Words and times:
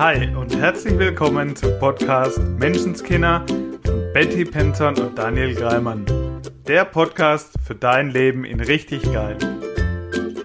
Hi 0.00 0.34
und 0.34 0.56
herzlich 0.56 0.98
willkommen 0.98 1.54
zum 1.54 1.78
Podcast 1.78 2.38
Menschenskinder 2.58 3.44
von 3.84 4.12
Betty 4.14 4.46
Penton 4.46 4.98
und 4.98 5.18
Daniel 5.18 5.54
Greimann. 5.54 6.06
Der 6.66 6.86
Podcast 6.86 7.60
für 7.62 7.74
dein 7.74 8.08
Leben 8.08 8.46
in 8.46 8.60
richtig 8.60 9.02
geil. 9.12 9.36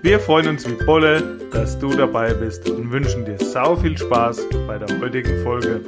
Wir 0.02 0.20
freuen 0.20 0.50
uns 0.50 0.70
wie 0.70 0.86
Bolle, 0.86 1.40
dass 1.54 1.80
du 1.80 1.88
dabei 1.88 2.34
bist 2.34 2.70
und 2.70 2.92
wünschen 2.92 3.24
dir 3.24 3.38
sau 3.38 3.78
viel 3.78 3.98
Spaß 3.98 4.46
bei 4.68 4.78
der 4.78 5.00
heutigen 5.00 5.42
Folge. 5.42 5.86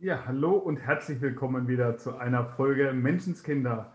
Ja, 0.00 0.24
hallo 0.26 0.56
und 0.56 0.78
herzlich 0.78 1.20
willkommen 1.20 1.68
wieder 1.68 1.96
zu 1.96 2.16
einer 2.16 2.44
Folge 2.44 2.92
Menschenskinder. 2.92 3.94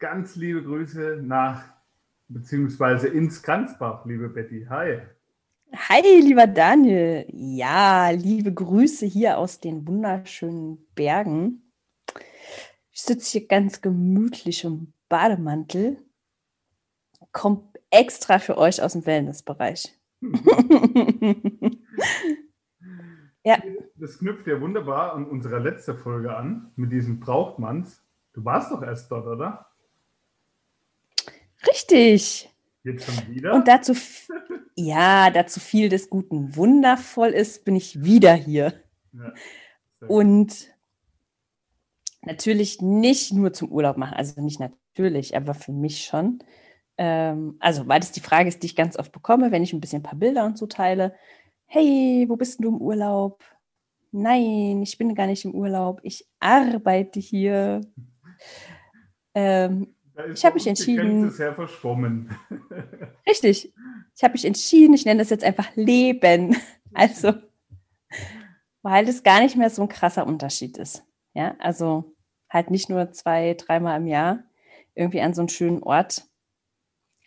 Ganz 0.00 0.34
liebe 0.34 0.64
Grüße 0.64 1.20
nach 1.22 1.75
beziehungsweise 2.28 3.08
ins 3.08 3.42
Kranzbach, 3.42 4.04
liebe 4.06 4.28
Betty. 4.28 4.66
Hi. 4.68 5.00
Hi, 5.74 6.20
lieber 6.20 6.46
Daniel. 6.46 7.26
Ja, 7.32 8.10
liebe 8.10 8.52
Grüße 8.52 9.06
hier 9.06 9.38
aus 9.38 9.60
den 9.60 9.86
wunderschönen 9.86 10.86
Bergen. 10.94 11.62
Ich 12.90 13.02
sitze 13.02 13.38
hier 13.38 13.46
ganz 13.46 13.82
gemütlich 13.82 14.64
im 14.64 14.92
Bademantel. 15.08 15.98
Kommt 17.32 17.78
extra 17.90 18.38
für 18.38 18.56
euch 18.56 18.80
aus 18.82 18.92
dem 18.94 19.04
Wellnessbereich. 19.04 19.92
ja. 23.44 23.58
Das 23.96 24.18
knüpft 24.18 24.46
ja 24.46 24.60
wunderbar 24.60 25.12
an 25.12 25.26
unsere 25.26 25.58
letzte 25.58 25.94
Folge 25.94 26.34
an 26.36 26.72
mit 26.76 26.90
diesem 26.92 27.20
Brauchtmanns. 27.20 28.02
Du 28.32 28.44
warst 28.44 28.72
doch 28.72 28.82
erst 28.82 29.10
dort, 29.10 29.26
oder? 29.26 29.66
Richtig. 31.68 32.50
Jetzt 32.84 33.04
schon 33.04 33.34
wieder? 33.34 33.52
Und 33.54 33.66
dazu, 33.66 33.94
ja, 34.76 35.30
dazu 35.30 35.60
viel 35.60 35.88
des 35.88 36.08
Guten 36.08 36.54
wundervoll 36.54 37.30
ist, 37.30 37.64
bin 37.64 37.74
ich 37.74 38.04
wieder 38.04 38.34
hier. 38.34 38.74
Ja, 39.12 39.32
Und 40.06 40.68
natürlich 42.22 42.80
nicht 42.80 43.32
nur 43.32 43.52
zum 43.52 43.72
Urlaub 43.72 43.96
machen, 43.96 44.14
also 44.14 44.40
nicht 44.40 44.60
natürlich, 44.60 45.36
aber 45.36 45.54
für 45.54 45.72
mich 45.72 46.04
schon. 46.04 46.38
Ähm, 46.98 47.56
also, 47.58 47.86
weil 47.88 48.00
das 48.00 48.12
die 48.12 48.20
Frage 48.20 48.48
ist, 48.48 48.62
die 48.62 48.66
ich 48.66 48.76
ganz 48.76 48.98
oft 48.98 49.12
bekomme, 49.12 49.50
wenn 49.50 49.62
ich 49.62 49.72
ein 49.72 49.80
bisschen 49.80 50.00
ein 50.00 50.04
paar 50.04 50.18
Bilder 50.18 50.44
und 50.44 50.56
so 50.56 50.66
teile. 50.66 51.14
Hey, 51.66 52.26
wo 52.28 52.36
bist 52.36 52.62
du 52.62 52.68
im 52.68 52.80
Urlaub? 52.80 53.42
Nein, 54.12 54.80
ich 54.82 54.96
bin 54.96 55.14
gar 55.14 55.26
nicht 55.26 55.44
im 55.44 55.54
Urlaub. 55.54 56.00
Ich 56.02 56.26
arbeite 56.40 57.20
hier. 57.20 57.80
Ähm, 59.38 59.95
ich 60.32 60.44
habe 60.44 60.54
mich 60.54 60.66
entschieden. 60.66 61.30
Sehr 61.30 61.54
verschwommen. 61.54 62.30
Richtig. 63.26 63.72
Ich 64.14 64.22
habe 64.22 64.32
mich 64.32 64.44
entschieden, 64.44 64.94
ich 64.94 65.04
nenne 65.04 65.20
das 65.20 65.30
jetzt 65.30 65.44
einfach 65.44 65.74
Leben. 65.76 66.56
Also, 66.98 67.34
weil 68.80 69.04
das 69.04 69.22
gar 69.22 69.40
nicht 69.40 69.54
mehr 69.54 69.68
so 69.68 69.82
ein 69.82 69.88
krasser 69.90 70.26
Unterschied 70.26 70.78
ist. 70.78 71.04
Ja, 71.34 71.54
also 71.58 72.16
halt 72.48 72.70
nicht 72.70 72.88
nur 72.88 73.12
zwei, 73.12 73.52
dreimal 73.52 74.00
im 74.00 74.06
Jahr 74.06 74.44
irgendwie 74.94 75.20
an 75.20 75.34
so 75.34 75.42
einen 75.42 75.50
schönen 75.50 75.82
Ort 75.82 76.26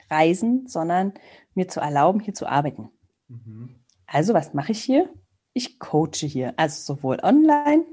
reisen, 0.10 0.66
sondern 0.66 1.14
mir 1.54 1.68
zu 1.68 1.82
erlauben, 1.82 2.20
hier 2.20 2.34
zu 2.34 2.48
arbeiten. 2.48 2.90
Mhm. 3.28 3.76
Also, 4.08 4.34
was 4.34 4.56
mache 4.56 4.72
ich 4.72 4.82
hier? 4.82 5.08
Ich 5.54 5.78
coache 5.78 6.26
hier. 6.26 6.56
Also 6.58 6.96
sowohl 6.96 7.20
online, 7.22 7.86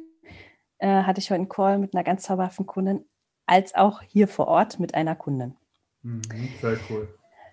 äh, 0.78 1.02
hatte 1.02 1.20
ich 1.20 1.30
heute 1.30 1.40
einen 1.40 1.48
Call 1.48 1.78
mit 1.78 1.94
einer 1.94 2.04
ganz 2.04 2.22
zauberhaften 2.22 2.66
Kundin, 2.66 3.04
als 3.46 3.74
auch 3.74 4.02
hier 4.02 4.28
vor 4.28 4.48
Ort 4.48 4.78
mit 4.78 4.94
einer 4.94 5.14
Kundin. 5.14 5.56
Mhm, 6.02 6.22
sehr 6.60 6.78
cool. 6.90 7.08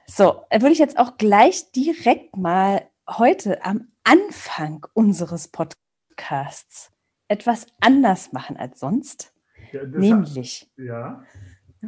So, 0.05 0.43
würde 0.51 0.71
ich 0.71 0.79
jetzt 0.79 0.97
auch 0.97 1.17
gleich 1.17 1.71
direkt 1.71 2.35
mal 2.35 2.87
heute 3.07 3.63
am 3.63 3.87
Anfang 4.03 4.85
unseres 4.93 5.47
Podcasts 5.47 6.91
etwas 7.27 7.67
anders 7.79 8.33
machen 8.33 8.57
als 8.57 8.79
sonst. 8.79 9.33
Ja, 9.71 9.83
Nämlich. 9.85 10.69
Hat, 10.77 10.85
ja, 10.85 11.23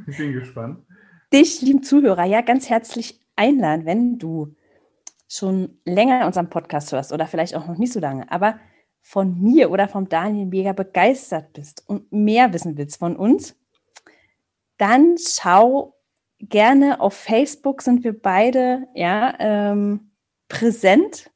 ich 0.07 0.18
bin 0.18 0.34
gespannt. 0.34 0.85
Dich, 1.34 1.62
lieben 1.62 1.84
Zuhörer, 1.84 2.24
ja 2.24 2.41
ganz 2.41 2.69
herzlich 2.69 3.22
einladen, 3.35 3.85
wenn 3.85 4.18
du 4.18 4.56
schon 5.28 5.80
länger 5.85 6.25
unseren 6.25 6.50
Podcast 6.50 6.91
hörst 6.91 7.12
oder 7.12 7.28
vielleicht 7.28 7.56
auch 7.56 7.68
noch 7.68 7.78
nicht 7.78 7.94
so 7.94 8.00
lange, 8.00 8.31
aber 8.31 8.59
von 9.01 9.40
mir 9.40 9.69
oder 9.69 9.88
vom 9.88 10.09
Daniel 10.09 10.46
mega 10.46 10.74
begeistert 10.74 11.53
bist 11.53 11.84
und 11.88 12.12
mehr 12.12 12.53
wissen 12.53 12.78
willst 12.78 12.97
von 12.97 13.16
uns, 13.16 13.56
dann 14.78 15.16
schau 15.18 15.96
gerne 16.40 17.00
auf 17.00 17.13
Facebook, 17.13 17.81
sind 17.81 18.03
wir 18.03 18.19
beide 18.19 18.88
ja, 18.94 19.34
ähm, 19.40 20.12
präsent. 20.47 21.31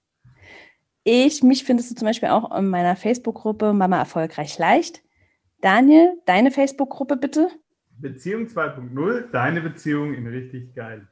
Ich, 1.04 1.42
mich 1.42 1.64
findest 1.64 1.92
du 1.92 1.96
zum 1.96 2.06
Beispiel 2.06 2.30
auch 2.30 2.56
in 2.56 2.68
meiner 2.68 2.96
Facebook-Gruppe 2.96 3.74
Mama 3.74 3.98
erfolgreich 3.98 4.58
leicht. 4.58 5.02
Daniel, 5.62 6.22
deine 6.26 6.52
Facebook-Gruppe 6.52 7.18
bitte? 7.18 7.50
Beziehung 7.98 8.46
2.0, 8.46 9.32
deine 9.32 9.62
Beziehung 9.62 10.14
in 10.14 10.28
richtig 10.28 10.74
geil. 10.76 11.08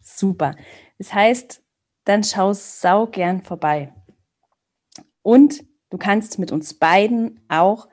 Super. 0.00 0.56
Das 0.98 1.12
heißt, 1.14 1.62
dann 2.04 2.24
schau 2.24 2.52
sau 2.52 3.06
gern 3.06 3.42
vorbei. 3.42 3.94
Und 5.22 5.64
du 5.90 5.98
kannst 5.98 6.38
mit 6.38 6.52
uns 6.52 6.74
beiden 6.74 7.40
auch 7.48 7.88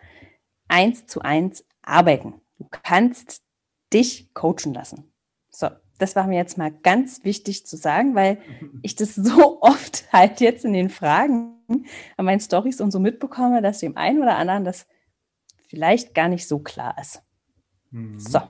eins 0.67 1.05
zu 1.05 1.21
eins 1.21 1.65
arbeiten. 1.81 2.41
Du 2.57 2.67
kannst 2.69 3.44
dich 3.93 4.33
coachen 4.33 4.73
lassen. 4.73 5.11
So, 5.49 5.69
das 5.97 6.15
war 6.15 6.27
mir 6.27 6.37
jetzt 6.37 6.57
mal 6.57 6.71
ganz 6.71 7.23
wichtig 7.23 7.65
zu 7.65 7.77
sagen, 7.77 8.15
weil 8.15 8.39
ich 8.81 8.95
das 8.95 9.15
so 9.15 9.61
oft 9.61 10.05
halt 10.13 10.41
jetzt 10.41 10.65
in 10.65 10.73
den 10.73 10.89
Fragen 10.89 11.53
an 12.17 12.25
meinen 12.25 12.39
Stories 12.39 12.81
und 12.81 12.91
so 12.91 12.99
mitbekomme, 12.99 13.61
dass 13.61 13.79
dem 13.79 13.97
einen 13.97 14.21
oder 14.21 14.37
anderen 14.37 14.63
das 14.63 14.87
vielleicht 15.67 16.13
gar 16.13 16.27
nicht 16.27 16.47
so 16.47 16.59
klar 16.59 16.95
ist. 16.99 17.23
Mhm. 17.91 18.19
So. 18.19 18.41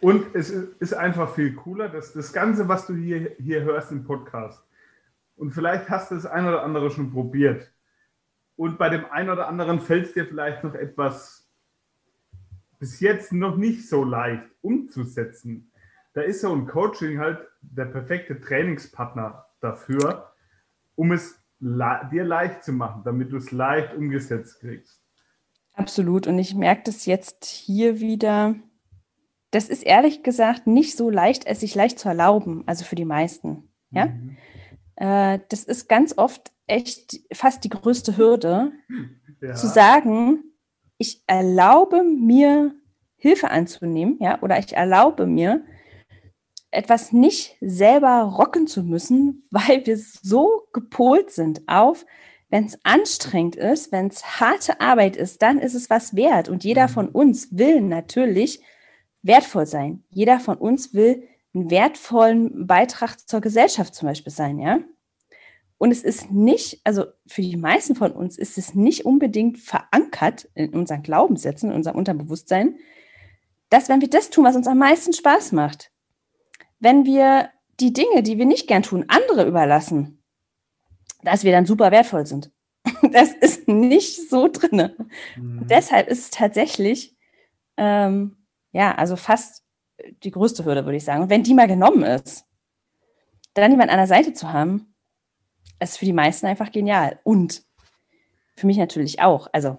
Und 0.00 0.34
es 0.34 0.50
ist 0.50 0.92
einfach 0.92 1.34
viel 1.34 1.54
cooler, 1.54 1.88
dass 1.88 2.12
das 2.12 2.32
Ganze, 2.32 2.68
was 2.68 2.86
du 2.86 2.94
hier, 2.94 3.34
hier 3.38 3.62
hörst 3.62 3.90
im 3.90 4.04
Podcast, 4.04 4.62
und 5.36 5.50
vielleicht 5.50 5.90
hast 5.90 6.10
du 6.10 6.14
das 6.14 6.26
ein 6.26 6.46
oder 6.46 6.62
andere 6.62 6.90
schon 6.90 7.12
probiert. 7.12 7.72
Und 8.56 8.78
bei 8.78 8.88
dem 8.88 9.04
einen 9.06 9.30
oder 9.30 9.48
anderen 9.48 9.80
fällt 9.80 10.06
es 10.06 10.12
dir 10.12 10.26
vielleicht 10.26 10.62
noch 10.62 10.74
etwas 10.74 11.43
bis 12.78 13.00
jetzt 13.00 13.32
noch 13.32 13.56
nicht 13.56 13.88
so 13.88 14.04
leicht 14.04 14.44
umzusetzen. 14.62 15.70
Da 16.12 16.22
ist 16.22 16.40
so 16.40 16.54
ein 16.54 16.66
Coaching 16.66 17.18
halt 17.18 17.38
der 17.60 17.86
perfekte 17.86 18.40
Trainingspartner 18.40 19.46
dafür, 19.60 20.32
um 20.94 21.12
es 21.12 21.40
dir 21.60 22.24
leicht 22.24 22.64
zu 22.64 22.72
machen, 22.72 23.02
damit 23.04 23.32
du 23.32 23.36
es 23.38 23.50
leicht 23.50 23.94
umgesetzt 23.94 24.60
kriegst. 24.60 25.00
Absolut. 25.74 26.26
Und 26.26 26.38
ich 26.38 26.54
merke 26.54 26.82
das 26.84 27.06
jetzt 27.06 27.44
hier 27.44 28.00
wieder. 28.00 28.54
Das 29.50 29.68
ist 29.68 29.82
ehrlich 29.82 30.22
gesagt 30.22 30.66
nicht 30.66 30.96
so 30.96 31.10
leicht, 31.10 31.46
es 31.46 31.60
sich 31.60 31.74
leicht 31.74 31.98
zu 31.98 32.08
erlauben, 32.08 32.64
also 32.66 32.84
für 32.84 32.96
die 32.96 33.04
meisten. 33.04 33.68
Ja? 33.90 34.06
Mhm. 34.06 34.36
Äh, 34.96 35.40
das 35.48 35.64
ist 35.64 35.88
ganz 35.88 36.16
oft 36.16 36.52
echt 36.66 37.20
fast 37.32 37.64
die 37.64 37.68
größte 37.68 38.16
Hürde, 38.16 38.72
ja. 39.40 39.54
zu 39.54 39.66
sagen, 39.66 40.44
ich 40.98 41.22
erlaube 41.26 42.04
mir 42.04 42.74
Hilfe 43.16 43.50
anzunehmen, 43.50 44.18
ja, 44.20 44.40
oder 44.42 44.58
ich 44.58 44.74
erlaube 44.76 45.26
mir, 45.26 45.64
etwas 46.70 47.12
nicht 47.12 47.56
selber 47.60 48.22
rocken 48.22 48.66
zu 48.66 48.82
müssen, 48.82 49.46
weil 49.50 49.86
wir 49.86 49.96
so 49.96 50.62
gepolt 50.72 51.30
sind 51.30 51.62
auf, 51.66 52.04
wenn 52.50 52.66
es 52.66 52.78
anstrengend 52.84 53.56
ist, 53.56 53.90
wenn 53.90 54.08
es 54.08 54.40
harte 54.40 54.80
Arbeit 54.80 55.16
ist, 55.16 55.42
dann 55.42 55.58
ist 55.58 55.74
es 55.74 55.90
was 55.90 56.14
wert. 56.14 56.48
Und 56.48 56.62
jeder 56.62 56.88
von 56.88 57.06
mhm. 57.06 57.12
uns 57.12 57.48
will 57.56 57.80
natürlich 57.80 58.60
wertvoll 59.22 59.66
sein. 59.66 60.04
Jeder 60.10 60.38
von 60.38 60.56
uns 60.58 60.94
will 60.94 61.26
einen 61.54 61.70
wertvollen 61.70 62.66
Beitrag 62.66 63.18
zur 63.28 63.40
Gesellschaft 63.40 63.94
zum 63.94 64.08
Beispiel 64.08 64.32
sein, 64.32 64.58
ja. 64.58 64.80
Und 65.78 65.90
es 65.90 66.02
ist 66.02 66.30
nicht, 66.30 66.80
also 66.84 67.06
für 67.26 67.42
die 67.42 67.56
meisten 67.56 67.94
von 67.94 68.12
uns 68.12 68.38
ist 68.38 68.58
es 68.58 68.74
nicht 68.74 69.04
unbedingt 69.04 69.58
verankert 69.58 70.48
in 70.54 70.72
unseren 70.72 71.02
Glaubenssätzen, 71.02 71.70
in 71.70 71.76
unserem 71.76 71.96
Unterbewusstsein, 71.96 72.76
dass 73.70 73.88
wenn 73.88 74.00
wir 74.00 74.08
das 74.08 74.30
tun, 74.30 74.44
was 74.44 74.56
uns 74.56 74.68
am 74.68 74.78
meisten 74.78 75.12
Spaß 75.12 75.52
macht, 75.52 75.90
wenn 76.78 77.04
wir 77.04 77.50
die 77.80 77.92
Dinge, 77.92 78.22
die 78.22 78.38
wir 78.38 78.46
nicht 78.46 78.68
gern 78.68 78.82
tun, 78.82 79.06
andere 79.08 79.46
überlassen, 79.46 80.22
dass 81.22 81.42
wir 81.42 81.52
dann 81.52 81.66
super 81.66 81.90
wertvoll 81.90 82.26
sind. 82.26 82.50
Das 83.12 83.32
ist 83.32 83.68
nicht 83.68 84.30
so 84.30 84.48
drin. 84.48 84.90
Mhm. 85.36 85.66
Deshalb 85.68 86.08
ist 86.08 86.20
es 86.20 86.30
tatsächlich, 86.30 87.16
ähm, 87.76 88.36
ja, 88.72 88.94
also 88.94 89.16
fast 89.16 89.62
die 90.22 90.30
größte 90.30 90.64
Hürde, 90.64 90.84
würde 90.84 90.96
ich 90.96 91.04
sagen. 91.04 91.22
Und 91.22 91.30
wenn 91.30 91.42
die 91.42 91.54
mal 91.54 91.68
genommen 91.68 92.02
ist, 92.02 92.46
dann 93.54 93.70
jemand 93.70 93.90
an 93.90 93.98
der 93.98 94.06
Seite 94.06 94.32
zu 94.32 94.52
haben, 94.52 94.93
ist 95.80 95.98
für 95.98 96.04
die 96.04 96.12
meisten 96.12 96.46
einfach 96.46 96.72
genial. 96.72 97.18
Und 97.24 97.62
für 98.56 98.66
mich 98.66 98.76
natürlich 98.76 99.20
auch. 99.20 99.48
Also 99.52 99.78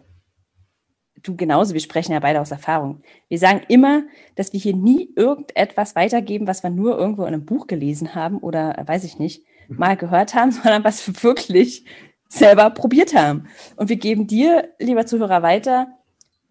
du 1.24 1.36
genauso, 1.36 1.74
wir 1.74 1.82
sprechen 1.82 2.12
ja 2.12 2.20
beide 2.20 2.42
aus 2.42 2.52
Erfahrung. 2.52 3.02
Wir 3.30 3.40
sagen 3.40 3.62
immer, 3.68 4.04
dass 4.36 4.54
wir 4.54 4.60
hier 4.60 4.76
nie 4.76 5.10
irgendetwas 5.16 5.96
weitergeben, 5.96 6.48
was 6.48 6.64
wir 6.64 6.70
nur 6.70 6.98
irgendwo 6.98 7.24
in 7.24 7.34
einem 7.34 7.46
Buch 7.46 7.68
gelesen 7.68 8.16
haben 8.16 8.38
oder, 8.38 8.84
weiß 8.86 9.04
ich 9.04 9.18
nicht, 9.18 9.44
mal 9.68 9.98
gehört 9.98 10.36
haben, 10.36 10.52
sondern 10.52 10.84
was 10.84 11.06
wir 11.08 11.24
wirklich 11.24 11.86
selber 12.28 12.70
probiert 12.70 13.16
haben. 13.16 13.48
Und 13.76 13.90
wir 13.90 13.98
geben 13.98 14.28
dir, 14.28 14.70
lieber 14.80 15.06
Zuhörer, 15.06 15.42
weiter, 15.42 15.88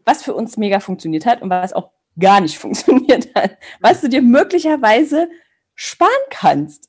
was 0.04 0.22
für 0.22 0.34
uns 0.34 0.56
mega 0.56 0.80
funktioniert 0.80 1.26
hat 1.26 1.42
und 1.42 1.50
was 1.50 1.72
auch 1.72 1.90
gar 2.18 2.40
nicht 2.40 2.58
funktioniert 2.58 3.34
hat, 3.34 3.58
was 3.80 4.00
du 4.00 4.08
dir 4.08 4.22
möglicherweise 4.22 5.28
sparen 5.74 6.10
kannst. 6.30 6.88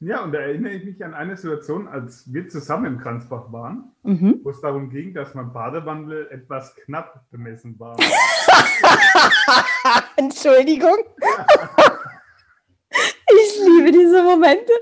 Ja, 0.00 0.22
und 0.22 0.32
da 0.32 0.40
erinnere 0.40 0.74
ich 0.74 0.84
mich 0.84 1.02
an 1.02 1.14
eine 1.14 1.38
Situation, 1.38 1.88
als 1.88 2.30
wir 2.30 2.46
zusammen 2.48 2.84
im 2.84 2.98
Kranzbach 2.98 3.50
waren, 3.50 3.92
mhm. 4.02 4.40
wo 4.42 4.50
es 4.50 4.60
darum 4.60 4.90
ging, 4.90 5.14
dass 5.14 5.34
mein 5.34 5.54
Badewandel 5.54 6.28
etwas 6.30 6.76
knapp 6.76 7.24
bemessen 7.30 7.78
war. 7.78 7.96
Entschuldigung. 10.16 10.98
ich 12.90 13.58
liebe 13.64 13.90
diese 13.90 14.22
Momente. 14.22 14.72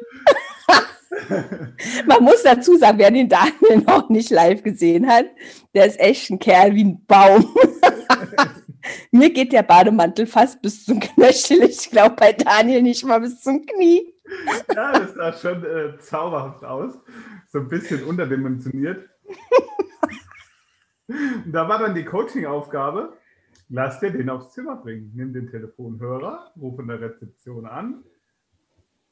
Man 2.06 2.24
muss 2.24 2.42
dazu 2.42 2.76
sagen, 2.76 2.98
wer 2.98 3.12
den 3.12 3.28
Daniel 3.28 3.84
noch 3.86 4.08
nicht 4.08 4.30
live 4.30 4.64
gesehen 4.64 5.06
hat, 5.06 5.26
der 5.74 5.86
ist 5.86 6.00
echt 6.00 6.28
ein 6.30 6.40
Kerl 6.40 6.74
wie 6.74 6.82
ein 6.82 7.06
Baum. 7.06 7.54
Mir 9.12 9.32
geht 9.32 9.52
der 9.52 9.62
Bademantel 9.62 10.26
fast 10.26 10.60
bis 10.60 10.84
zum 10.84 10.98
Knöchel. 10.98 11.62
Ich 11.62 11.88
glaube 11.90 12.16
bei 12.16 12.32
Daniel 12.32 12.82
nicht 12.82 13.04
mal 13.04 13.20
bis 13.20 13.40
zum 13.40 13.64
Knie. 13.64 14.13
Ja, 14.74 14.92
das 14.92 15.14
sah 15.14 15.32
schon 15.32 15.64
äh, 15.64 15.98
zauberhaft 15.98 16.64
aus. 16.64 16.98
So 17.48 17.60
ein 17.60 17.68
bisschen 17.68 18.04
unterdimensioniert. 18.04 19.08
Und 21.06 21.52
da 21.52 21.68
war 21.68 21.78
dann 21.78 21.94
die 21.94 22.04
Coaching-Aufgabe, 22.04 23.12
lass 23.68 24.00
dir 24.00 24.10
den 24.10 24.30
aufs 24.30 24.52
Zimmer 24.52 24.76
bringen. 24.76 25.12
Nimm 25.14 25.32
den 25.32 25.48
Telefonhörer, 25.48 26.52
ruf 26.60 26.78
in 26.78 26.88
der 26.88 27.00
Rezeption 27.00 27.66
an 27.66 28.02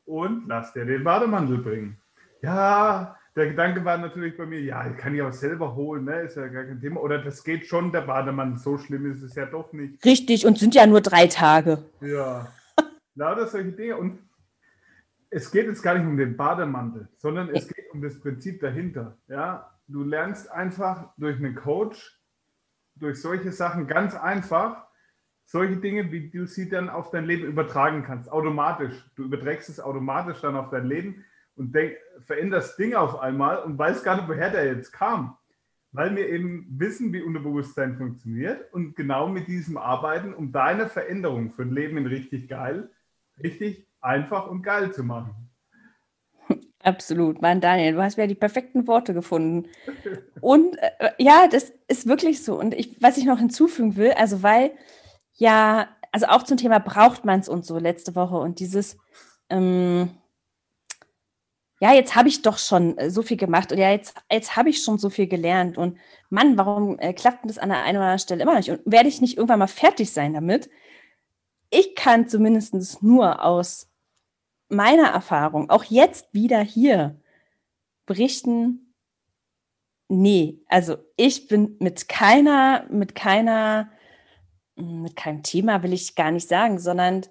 und 0.04 0.48
lass 0.48 0.72
dir 0.72 0.84
den 0.84 1.04
Bademantel 1.04 1.58
bringen. 1.58 1.98
Ja, 2.42 3.16
der 3.36 3.46
Gedanke 3.46 3.84
war 3.84 3.96
natürlich 3.96 4.36
bei 4.36 4.44
mir, 4.44 4.60
ja, 4.60 4.86
ich 4.90 4.96
kann 4.96 5.14
ich 5.14 5.22
auch 5.22 5.32
selber 5.32 5.74
holen, 5.74 6.04
ne? 6.04 6.22
ist 6.22 6.36
ja 6.36 6.48
gar 6.48 6.64
kein 6.64 6.80
Thema. 6.80 7.00
Oder 7.00 7.18
das 7.18 7.44
geht 7.44 7.66
schon, 7.66 7.92
der 7.92 8.02
Bademantel, 8.02 8.58
so 8.58 8.76
schlimm 8.78 9.10
ist 9.10 9.22
es 9.22 9.34
ja 9.34 9.46
doch 9.46 9.72
nicht. 9.72 10.04
Richtig, 10.04 10.44
und 10.44 10.58
sind 10.58 10.74
ja 10.74 10.86
nur 10.86 11.00
drei 11.00 11.28
Tage. 11.28 11.84
Ja, 12.00 12.48
lauter 13.14 13.46
solche 13.46 13.72
Dinge. 13.72 13.96
Und 13.96 14.18
es 15.34 15.50
geht 15.50 15.66
jetzt 15.66 15.82
gar 15.82 15.94
nicht 15.96 16.06
um 16.06 16.18
den 16.18 16.36
Bademantel, 16.36 17.08
sondern 17.16 17.48
es 17.48 17.66
geht 17.66 17.90
um 17.90 18.02
das 18.02 18.20
Prinzip 18.20 18.60
dahinter. 18.60 19.16
Ja, 19.28 19.72
du 19.88 20.04
lernst 20.04 20.50
einfach 20.50 21.08
durch 21.16 21.38
einen 21.38 21.54
Coach, 21.54 22.20
durch 22.96 23.20
solche 23.20 23.50
Sachen 23.50 23.86
ganz 23.86 24.14
einfach, 24.14 24.86
solche 25.46 25.78
Dinge, 25.78 26.12
wie 26.12 26.28
du 26.28 26.46
sie 26.46 26.68
dann 26.68 26.90
auf 26.90 27.10
dein 27.10 27.24
Leben 27.24 27.46
übertragen 27.46 28.02
kannst, 28.02 28.30
automatisch. 28.30 28.94
Du 29.16 29.24
überträgst 29.24 29.70
es 29.70 29.80
automatisch 29.80 30.42
dann 30.42 30.54
auf 30.54 30.68
dein 30.68 30.84
Leben 30.84 31.24
und 31.56 31.74
denk, 31.74 31.96
veränderst 32.20 32.78
Dinge 32.78 32.98
auf 32.98 33.18
einmal 33.18 33.62
und 33.62 33.78
weißt 33.78 34.04
gar 34.04 34.16
nicht, 34.16 34.28
woher 34.28 34.50
der 34.50 34.66
jetzt 34.66 34.92
kam. 34.92 35.38
Weil 35.92 36.14
wir 36.14 36.28
eben 36.28 36.66
wissen, 36.78 37.10
wie 37.14 37.22
Unterbewusstsein 37.22 37.96
funktioniert 37.96 38.70
und 38.74 38.96
genau 38.96 39.28
mit 39.28 39.48
diesem 39.48 39.78
arbeiten, 39.78 40.34
um 40.34 40.52
deine 40.52 40.88
Veränderung 40.88 41.52
für 41.52 41.62
ein 41.62 41.72
Leben 41.72 41.96
in 41.96 42.06
richtig 42.06 42.48
geil, 42.48 42.90
richtig 43.42 43.86
einfach 44.02 44.48
und 44.48 44.62
geil 44.62 44.92
zu 44.92 45.02
machen. 45.02 45.50
Absolut, 46.82 47.40
Mann, 47.40 47.60
Daniel, 47.60 47.94
du 47.94 48.02
hast 48.02 48.18
ja 48.18 48.26
die 48.26 48.34
perfekten 48.34 48.86
Worte 48.86 49.14
gefunden. 49.14 49.68
Und 50.40 50.76
äh, 50.78 51.10
ja, 51.18 51.48
das 51.48 51.72
ist 51.88 52.06
wirklich 52.06 52.44
so. 52.44 52.58
Und 52.58 52.74
ich, 52.74 53.00
was 53.00 53.16
ich 53.16 53.24
noch 53.24 53.38
hinzufügen 53.38 53.96
will, 53.96 54.12
also 54.12 54.42
weil 54.42 54.72
ja, 55.34 55.88
also 56.12 56.26
auch 56.26 56.42
zum 56.42 56.56
Thema 56.56 56.78
braucht 56.78 57.24
man 57.24 57.40
es 57.40 57.48
und 57.48 57.64
so 57.64 57.78
letzte 57.78 58.14
Woche 58.14 58.36
und 58.36 58.60
dieses, 58.60 58.98
ähm, 59.48 60.10
ja, 61.80 61.92
jetzt 61.92 62.14
habe 62.14 62.28
ich 62.28 62.42
doch 62.42 62.58
schon 62.58 62.96
äh, 62.98 63.10
so 63.10 63.22
viel 63.22 63.36
gemacht 63.36 63.72
und 63.72 63.78
ja, 63.78 63.90
jetzt, 63.90 64.14
jetzt 64.30 64.56
habe 64.56 64.68
ich 64.68 64.84
schon 64.84 64.98
so 64.98 65.10
viel 65.10 65.26
gelernt 65.26 65.78
und 65.78 65.98
Mann, 66.30 66.56
warum 66.56 66.98
äh, 66.98 67.12
klappt 67.12 67.48
das 67.48 67.58
an 67.58 67.70
der 67.70 67.82
einen 67.82 67.96
oder 67.96 68.04
anderen 68.04 68.18
Stelle 68.20 68.42
immer 68.42 68.54
nicht 68.54 68.70
und 68.70 68.80
werde 68.84 69.08
ich 69.08 69.20
nicht 69.20 69.36
irgendwann 69.36 69.58
mal 69.58 69.66
fertig 69.66 70.12
sein 70.12 70.34
damit? 70.34 70.70
Ich 71.70 71.94
kann 71.94 72.28
zumindest 72.28 73.02
nur 73.02 73.42
aus 73.44 73.88
meiner 74.72 75.08
Erfahrung, 75.08 75.70
auch 75.70 75.84
jetzt 75.84 76.32
wieder 76.32 76.60
hier, 76.60 77.20
berichten, 78.06 78.94
nee, 80.08 80.60
also 80.68 80.96
ich 81.16 81.48
bin 81.48 81.76
mit 81.78 82.08
keiner, 82.08 82.86
mit 82.90 83.14
keiner, 83.14 83.90
mit 84.76 85.16
keinem 85.16 85.42
Thema 85.42 85.82
will 85.82 85.92
ich 85.92 86.14
gar 86.14 86.30
nicht 86.30 86.48
sagen, 86.48 86.78
sondern 86.78 87.26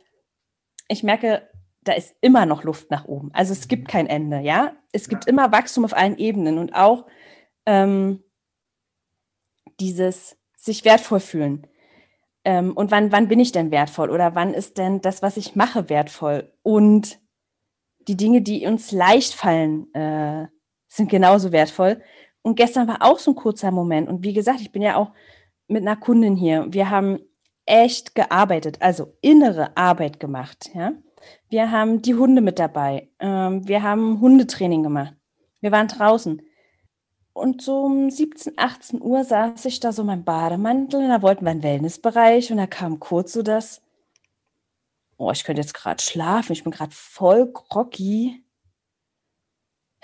ich 0.88 1.04
merke, 1.04 1.48
da 1.84 1.94
ist 1.94 2.16
immer 2.22 2.46
noch 2.46 2.64
Luft 2.64 2.92
nach 2.92 3.06
oben. 3.06 3.32
Also 3.34 3.54
es 3.54 3.68
gibt 3.68 3.88
kein 3.88 4.08
Ende, 4.08 4.40
ja. 4.40 4.74
Es 4.92 5.10
gibt 5.10 5.26
immer 5.26 5.52
Wachstum 5.52 5.86
auf 5.86 5.96
allen 5.96 6.18
Ebenen 6.18 6.58
und 6.58 6.76
auch 6.76 7.08
ähm, 7.66 8.24
dieses 9.80 10.38
sich 10.56 10.86
wertvoll 10.86 11.20
fühlen. 11.20 11.66
Ähm, 12.44 12.74
und 12.74 12.92
wann, 12.92 13.12
wann 13.12 13.28
bin 13.28 13.40
ich 13.40 13.52
denn 13.52 13.72
wertvoll 13.72 14.10
oder 14.12 14.36
wann 14.36 14.54
ist 14.54 14.78
denn 14.78 15.02
das, 15.02 15.22
was 15.22 15.38
ich 15.38 15.56
mache, 15.56 15.90
wertvoll? 15.90 16.54
Und 16.62 17.20
die 18.08 18.18
Dinge, 18.18 18.42
die 18.42 18.66
uns 18.66 18.92
leicht 18.92 19.34
fallen, 19.34 19.94
äh, 19.94 20.48
sind 20.88 21.10
genauso 21.10 21.52
wertvoll. 21.52 22.02
Und 22.42 22.56
gestern 22.56 22.88
war 22.88 23.02
auch 23.02 23.20
so 23.20 23.32
ein 23.32 23.36
kurzer 23.36 23.72
Moment. 23.72 24.10
Und 24.10 24.24
wie 24.24 24.34
gesagt, 24.34 24.62
ich 24.62 24.72
bin 24.72 24.82
ja 24.82 24.96
auch 24.96 25.12
mit 25.68 25.84
einer 25.84 25.96
Kundin 25.96 26.36
hier. 26.36 26.68
Wir 26.70 26.90
haben 26.90 27.20
echt 27.66 28.16
gearbeitet, 28.16 28.78
also 28.82 29.14
innere 29.22 29.78
Arbeit 29.78 30.20
gemacht, 30.20 30.72
ja. 30.74 30.94
Wir 31.50 31.72
haben 31.72 32.02
die 32.02 32.16
Hunde 32.16 32.42
mit 32.42 32.58
dabei. 32.58 33.10
Ähm, 33.20 33.68
wir 33.68 33.84
haben 33.84 34.20
Hundetraining 34.20 34.82
gemacht. 34.82 35.14
Wir 35.60 35.72
waren 35.72 35.88
draußen. 35.88 36.42
Und 37.34 37.62
so 37.62 37.84
um 37.84 38.10
17, 38.10 38.54
18 38.58 39.02
Uhr 39.02 39.24
saß 39.24 39.66
ich 39.66 39.80
da 39.80 39.92
so 39.92 40.02
in 40.02 40.08
meinem 40.08 40.24
Bademantel 40.24 41.02
und 41.02 41.10
da 41.10 41.22
wollten 41.22 41.46
wir 41.46 41.52
einen 41.52 41.64
Wellnessbereich 41.64 42.52
und 42.52 42.58
da 42.58 42.68
kam 42.68 43.00
kurz 43.00 43.34
so 43.34 43.42
das, 43.42 43.82
oh, 45.22 45.32
ich 45.32 45.44
könnte 45.44 45.62
jetzt 45.62 45.74
gerade 45.74 46.02
schlafen, 46.02 46.54
ich 46.54 46.64
bin 46.64 46.72
gerade 46.72 46.94
voll 46.94 47.52
groggy. 47.52 48.44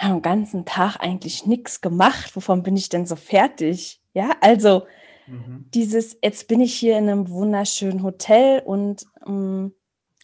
Den 0.01 0.21
ganzen 0.21 0.63
Tag 0.65 0.97
eigentlich 0.97 1.47
nichts 1.47 1.81
gemacht. 1.81 2.35
Wovon 2.35 2.61
bin 2.61 2.77
ich 2.77 2.89
denn 2.89 3.07
so 3.07 3.15
fertig? 3.15 3.99
Ja, 4.13 4.35
also 4.41 4.85
mhm. 5.25 5.65
dieses, 5.73 6.17
jetzt 6.21 6.47
bin 6.47 6.61
ich 6.61 6.75
hier 6.75 6.99
in 6.99 7.09
einem 7.09 7.29
wunderschönen 7.29 8.03
Hotel 8.03 8.59
und 8.59 9.07
ähm, 9.25 9.73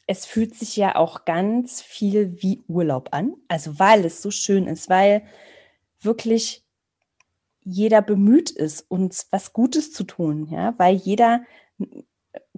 es 0.05 0.27
fühlt 0.27 0.53
sich 0.53 0.75
ja 0.77 0.95
auch 0.95 1.25
ganz 1.25 1.81
viel 1.81 2.39
wie 2.43 2.63
Urlaub 2.67 3.09
an. 3.11 3.33
Also 3.47 3.79
weil 3.79 4.05
es 4.05 4.21
so 4.21 4.29
schön 4.29 4.67
ist, 4.67 4.89
weil 4.89 5.23
wirklich 6.01 6.63
jeder 7.63 8.03
bemüht 8.03 8.51
ist, 8.51 8.91
uns 8.91 9.27
was 9.31 9.53
Gutes 9.53 9.91
zu 9.91 10.03
tun, 10.03 10.47
ja, 10.51 10.75
weil 10.77 10.95
jeder 10.95 11.43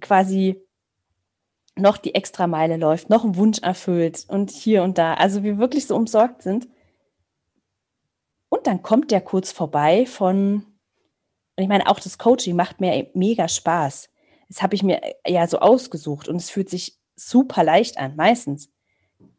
quasi 0.01 0.64
noch 1.77 1.98
die 1.98 2.15
Extrameile 2.15 2.77
läuft, 2.77 3.10
noch 3.10 3.24
einen 3.24 3.36
Wunsch 3.36 3.60
erfüllt 3.60 4.25
und 4.27 4.51
hier 4.51 4.84
und 4.84 4.98
da. 4.98 5.15
Also 5.15 5.44
wir 5.44 5.58
wirklich 5.58 5.88
so 5.88 5.96
umsorgt 5.96 6.41
sind. 6.41 6.67
Und 8.50 8.67
dann 8.67 8.82
kommt 8.82 9.12
der 9.12 9.22
kurz 9.22 9.51
vorbei 9.51 10.05
von, 10.05 10.65
und 11.55 11.63
ich 11.63 11.67
meine, 11.67 11.88
auch 11.88 12.00
das 12.00 12.17
Coaching 12.17 12.55
macht 12.55 12.79
mir 12.79 13.10
mega 13.13 13.48
Spaß. 13.48 14.10
Das 14.48 14.62
habe 14.62 14.75
ich 14.75 14.84
mir 14.84 15.01
ja 15.27 15.48
so 15.48 15.60
ausgesucht 15.60 16.27
und 16.27 16.38
es 16.38 16.50
fühlt 16.50 16.70
sich 16.70 16.98
super 17.15 17.63
leicht 17.63 17.98
an, 17.98 18.15
meistens. 18.15 18.70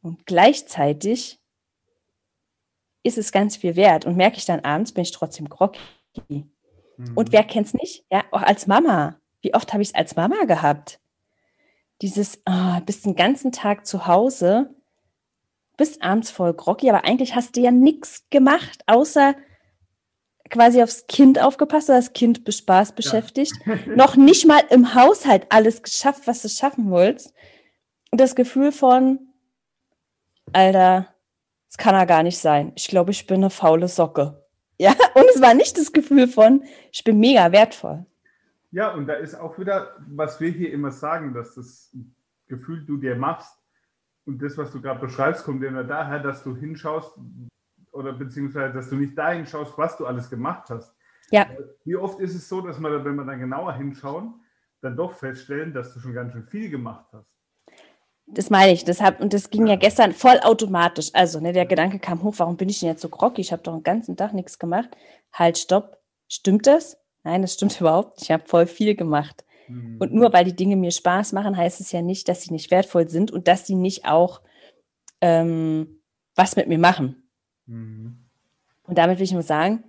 Und 0.02 0.26
gleichzeitig 0.26 1.40
ist 3.02 3.18
es 3.18 3.32
ganz 3.32 3.56
viel 3.56 3.76
wert. 3.76 4.04
Und 4.04 4.16
merke 4.16 4.38
ich 4.38 4.44
dann 4.44 4.60
abends, 4.60 4.92
bin 4.92 5.02
ich 5.02 5.12
trotzdem 5.12 5.48
groggy. 5.48 5.78
Mhm. 6.28 6.50
Und 7.14 7.32
wer 7.32 7.44
kennt 7.44 7.68
es 7.68 7.74
nicht? 7.74 8.04
Ja, 8.10 8.24
auch 8.32 8.42
als 8.42 8.66
Mama. 8.66 9.20
Wie 9.40 9.54
oft 9.54 9.72
habe 9.72 9.82
ich 9.82 9.90
es 9.90 9.94
als 9.94 10.16
Mama 10.16 10.44
gehabt? 10.44 10.98
Dieses, 12.02 12.42
oh, 12.46 12.80
bist 12.84 13.06
den 13.06 13.16
ganzen 13.16 13.52
Tag 13.52 13.86
zu 13.86 14.06
Hause, 14.06 14.74
bist 15.76 16.02
abends 16.02 16.30
voll 16.30 16.54
groggy, 16.54 16.90
aber 16.90 17.04
eigentlich 17.04 17.34
hast 17.34 17.56
du 17.56 17.60
ja 17.60 17.70
nichts 17.70 18.24
gemacht, 18.30 18.82
außer 18.86 19.34
quasi 20.50 20.82
aufs 20.82 21.06
Kind 21.06 21.42
aufgepasst 21.42 21.88
oder 21.88 21.98
das 21.98 22.12
Kind 22.12 22.44
bespaßt 22.44 22.94
beschäftigt. 22.94 23.52
Ja. 23.64 23.76
Noch 23.96 24.16
nicht 24.16 24.46
mal 24.46 24.62
im 24.70 24.94
Haushalt 24.94 25.46
alles 25.50 25.82
geschafft, 25.82 26.26
was 26.26 26.42
du 26.42 26.48
schaffen 26.48 26.90
wolltest 26.90 27.32
das 28.16 28.34
Gefühl 28.34 28.72
von, 28.72 29.18
Alter, 30.52 31.14
das 31.68 31.78
kann 31.78 31.94
er 31.94 32.06
gar 32.06 32.22
nicht 32.22 32.38
sein. 32.38 32.72
Ich 32.76 32.88
glaube, 32.88 33.10
ich 33.10 33.26
bin 33.26 33.36
eine 33.36 33.50
faule 33.50 33.88
Socke. 33.88 34.44
Ja, 34.78 34.94
und 35.14 35.26
es 35.34 35.40
war 35.40 35.54
nicht 35.54 35.76
das 35.78 35.92
Gefühl 35.92 36.28
von, 36.28 36.64
ich 36.92 37.04
bin 37.04 37.18
mega 37.18 37.52
wertvoll. 37.52 38.06
Ja, 38.76 38.90
und 38.90 39.06
da 39.06 39.14
ist 39.14 39.34
auch 39.34 39.58
wieder, 39.58 39.96
was 40.06 40.38
wir 40.38 40.50
hier 40.50 40.70
immer 40.70 40.90
sagen, 40.90 41.32
dass 41.32 41.54
das 41.54 41.96
Gefühl 42.46 42.84
du 42.84 42.98
dir 42.98 43.16
machst 43.16 43.58
und 44.26 44.42
das, 44.42 44.58
was 44.58 44.70
du 44.70 44.82
gerade 44.82 45.00
beschreibst, 45.00 45.44
kommt 45.44 45.64
immer 45.64 45.82
daher, 45.82 46.18
dass 46.18 46.42
du 46.42 46.54
hinschaust 46.54 47.18
oder 47.90 48.12
beziehungsweise, 48.12 48.74
dass 48.74 48.90
du 48.90 48.96
nicht 48.96 49.16
dahin 49.16 49.46
schaust, 49.46 49.78
was 49.78 49.96
du 49.96 50.04
alles 50.04 50.28
gemacht 50.28 50.68
hast. 50.68 50.94
Ja. 51.30 51.46
Wie 51.86 51.96
oft 51.96 52.20
ist 52.20 52.34
es 52.34 52.50
so, 52.50 52.60
dass 52.60 52.78
man, 52.78 53.02
wenn 53.02 53.16
man 53.16 53.26
dann 53.26 53.40
genauer 53.40 53.72
hinschauen, 53.72 54.34
dann 54.82 54.94
doch 54.94 55.14
feststellen, 55.14 55.72
dass 55.72 55.94
du 55.94 56.00
schon 56.00 56.12
ganz 56.12 56.34
schön 56.34 56.44
viel 56.44 56.68
gemacht 56.68 57.06
hast. 57.14 57.30
Das 58.26 58.50
meine 58.50 58.72
ich. 58.72 58.84
Das 58.84 59.00
hab, 59.00 59.22
und 59.22 59.32
das 59.32 59.48
ging 59.48 59.66
ja 59.66 59.76
gestern 59.76 60.12
voll 60.12 60.38
automatisch. 60.42 61.08
Also, 61.14 61.40
ne, 61.40 61.54
der 61.54 61.64
Gedanke 61.64 61.98
kam 61.98 62.22
hoch, 62.22 62.34
warum 62.36 62.58
bin 62.58 62.68
ich 62.68 62.80
denn 62.80 62.90
jetzt 62.90 63.00
so 63.00 63.08
groggy? 63.08 63.40
Ich 63.40 63.52
habe 63.52 63.62
doch 63.62 63.72
den 63.72 63.84
ganzen 63.84 64.18
Tag 64.18 64.34
nichts 64.34 64.58
gemacht. 64.58 64.90
Halt, 65.32 65.56
stopp. 65.56 65.96
Stimmt 66.28 66.66
das? 66.66 66.98
Nein, 67.26 67.42
das 67.42 67.54
stimmt 67.54 67.78
überhaupt. 67.80 68.22
Ich 68.22 68.30
habe 68.30 68.44
voll 68.46 68.66
viel 68.66 68.94
gemacht. 68.94 69.44
Mhm. 69.66 69.96
Und 69.98 70.14
nur 70.14 70.32
weil 70.32 70.44
die 70.44 70.54
Dinge 70.54 70.76
mir 70.76 70.92
Spaß 70.92 71.32
machen, 71.32 71.56
heißt 71.56 71.80
es 71.80 71.90
ja 71.90 72.00
nicht, 72.00 72.28
dass 72.28 72.42
sie 72.42 72.52
nicht 72.52 72.70
wertvoll 72.70 73.08
sind 73.08 73.32
und 73.32 73.48
dass 73.48 73.66
sie 73.66 73.74
nicht 73.74 74.06
auch 74.06 74.40
ähm, 75.20 76.00
was 76.36 76.54
mit 76.54 76.68
mir 76.68 76.78
machen. 76.78 77.28
Mhm. 77.66 78.24
Und 78.84 78.96
damit 78.96 79.18
will 79.18 79.24
ich 79.24 79.32
nur 79.32 79.42
sagen, 79.42 79.82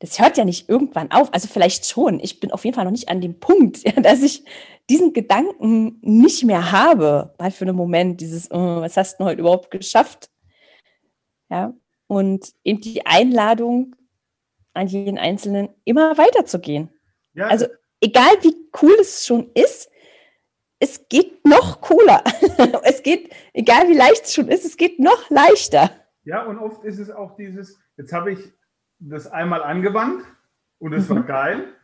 das 0.00 0.18
hört 0.18 0.36
ja 0.36 0.44
nicht 0.44 0.68
irgendwann 0.68 1.10
auf. 1.10 1.32
Also 1.32 1.48
vielleicht 1.48 1.86
schon. 1.86 2.20
Ich 2.20 2.40
bin 2.40 2.52
auf 2.52 2.66
jeden 2.66 2.74
Fall 2.74 2.84
noch 2.84 2.90
nicht 2.90 3.08
an 3.08 3.22
dem 3.22 3.40
Punkt, 3.40 3.82
ja, 3.82 3.92
dass 4.02 4.22
ich 4.22 4.44
diesen 4.90 5.14
Gedanken 5.14 5.98
nicht 6.02 6.44
mehr 6.44 6.72
habe. 6.72 7.34
Mal 7.38 7.50
für 7.50 7.64
einen 7.64 7.74
Moment 7.74 8.20
dieses, 8.20 8.50
oh, 8.50 8.82
was 8.82 8.98
hast 8.98 9.18
du 9.18 9.24
heute 9.24 9.40
überhaupt 9.40 9.70
geschafft? 9.70 10.28
Ja. 11.48 11.72
Und 12.06 12.52
eben 12.64 12.82
die 12.82 13.06
Einladung 13.06 13.96
an 14.76 14.86
jeden 14.86 15.18
Einzelnen, 15.18 15.68
immer 15.84 16.16
weiterzugehen. 16.18 16.90
Ja. 17.34 17.48
Also 17.48 17.66
egal 18.00 18.30
wie 18.42 18.54
cool 18.80 18.96
es 19.00 19.26
schon 19.26 19.50
ist, 19.54 19.90
es 20.78 21.08
geht 21.08 21.44
noch 21.44 21.80
cooler. 21.80 22.22
es 22.84 23.02
geht, 23.02 23.34
egal 23.52 23.88
wie 23.88 23.96
leicht 23.96 24.24
es 24.24 24.34
schon 24.34 24.48
ist, 24.48 24.64
es 24.64 24.76
geht 24.76 24.98
noch 24.98 25.30
leichter. 25.30 25.90
Ja, 26.24 26.44
und 26.44 26.58
oft 26.58 26.84
ist 26.84 26.98
es 26.98 27.10
auch 27.10 27.36
dieses, 27.36 27.78
jetzt 27.96 28.12
habe 28.12 28.32
ich 28.32 28.52
das 28.98 29.26
einmal 29.26 29.62
angewandt 29.62 30.24
und 30.78 30.92
es 30.92 31.08
mhm. 31.08 31.16
war 31.16 31.22
geil. 31.22 31.74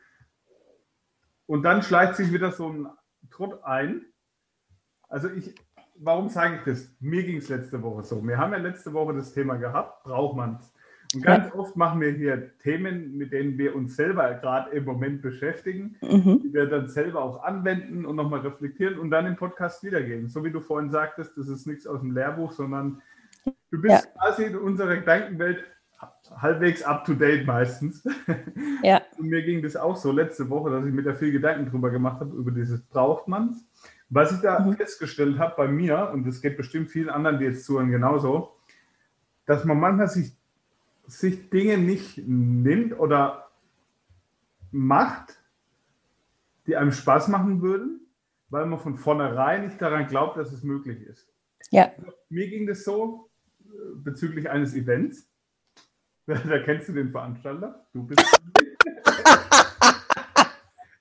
Und 1.47 1.63
dann 1.63 1.83
schleicht 1.83 2.17
sich 2.17 2.33
wieder 2.33 2.53
so 2.53 2.69
ein 2.69 2.89
Trott 3.31 3.63
ein. 3.65 4.07
Also 5.09 5.31
ich, 5.31 5.55
warum 5.97 6.29
sage 6.29 6.57
ich 6.57 6.65
das? 6.65 6.89
Mir 7.01 7.25
ging 7.25 7.39
es 7.39 7.49
letzte 7.49 7.83
Woche 7.83 8.05
so. 8.05 8.27
Wir 8.27 8.39
haben 8.39 8.53
ja 8.53 8.59
letzte 8.59 8.93
Woche 8.93 9.15
das 9.15 9.33
Thema 9.33 9.57
gehabt, 9.57 10.05
braucht 10.05 10.37
man 10.37 10.57
es. 10.57 10.73
Und 11.15 11.23
ganz 11.23 11.53
oft 11.55 11.77
machen 11.77 12.01
wir 12.01 12.11
hier 12.11 12.57
Themen, 12.59 13.17
mit 13.17 13.33
denen 13.33 13.59
wir 13.59 13.75
uns 13.75 13.97
selber 13.97 14.35
gerade 14.35 14.71
im 14.71 14.85
Moment 14.85 15.23
beschäftigen, 15.23 15.97
mhm. 16.01 16.41
die 16.43 16.53
wir 16.53 16.67
dann 16.67 16.89
selber 16.89 17.23
auch 17.23 17.43
anwenden 17.43 18.07
und 18.07 18.17
nochmal 18.17 18.41
reflektieren 18.41 18.99
und 18.99 19.11
dann 19.11 19.27
im 19.27 19.37
Podcast 19.37 19.83
wiedergeben. 19.85 20.29
So 20.29 20.45
wie 20.45 20.51
du 20.51 20.61
vorhin 20.61 20.91
sagtest, 20.91 21.37
das 21.37 21.49
ist 21.49 21.67
nichts 21.67 21.87
aus 21.87 22.01
dem 22.01 22.13
Lehrbuch, 22.13 22.53
sondern 22.53 23.03
du 23.45 23.81
bist 23.81 24.05
ja. 24.05 24.21
quasi 24.21 24.45
in 24.45 24.57
unserer 24.57 24.97
Gedankenwelt 24.97 25.65
halbwegs 26.37 26.83
up 26.83 27.05
to 27.05 27.15
date 27.15 27.47
meistens. 27.47 28.03
Ja. 28.85 29.01
Und 29.17 29.29
mir 29.29 29.43
ging 29.43 29.63
das 29.63 29.77
auch 29.77 29.95
so 29.95 30.11
letzte 30.11 30.51
Woche, 30.51 30.71
dass 30.71 30.85
ich 30.85 30.93
mir 30.93 31.05
da 31.05 31.15
viel 31.15 31.31
Gedanken 31.31 31.71
drüber 31.71 31.91
gemacht 31.91 32.19
habe, 32.19 32.35
über 32.35 32.51
dieses 32.51 32.83
braucht 32.83 33.29
man's. 33.29 33.65
Was 34.09 34.33
ich 34.33 34.41
da 34.41 34.59
mhm. 34.59 34.75
festgestellt 34.75 35.39
habe 35.39 35.55
bei 35.57 35.69
mir, 35.69 36.11
und 36.13 36.27
das 36.27 36.43
geht 36.43 36.57
bestimmt 36.57 36.91
vielen 36.91 37.09
anderen, 37.09 37.39
die 37.39 37.45
jetzt 37.45 37.65
zuhören, 37.65 37.93
genauso, 37.93 38.57
dass 39.47 39.65
man 39.65 39.79
manchmal 39.79 40.09
sich 40.09 40.37
sich 41.07 41.51
Dinge 41.51 41.79
nicht 41.79 42.19
nimmt 42.27 42.99
oder 42.99 43.51
macht, 44.71 45.39
die 46.67 46.77
einem 46.77 46.93
Spaß 46.93 47.29
machen 47.29 47.63
würden, 47.63 48.01
weil 48.49 48.67
man 48.67 48.79
von 48.79 48.97
vornherein 48.97 49.67
nicht 49.67 49.81
daran 49.81 50.07
glaubt, 50.07 50.37
dass 50.37 50.53
es 50.53 50.63
möglich 50.63 51.03
ist. 51.03 51.29
Ja. 51.71 51.91
Mir 52.29 52.49
ging 52.49 52.67
das 52.67 52.85
so 52.85 53.31
äh, 53.61 53.69
bezüglich 53.97 54.51
eines 54.51 54.75
Events. 54.75 55.29
Da 56.25 56.61
kennst 56.61 56.89
du 56.89 56.93
den 56.93 57.11
Veranstalter. 57.11 57.85
Du 57.93 58.07
bist. 58.07 58.25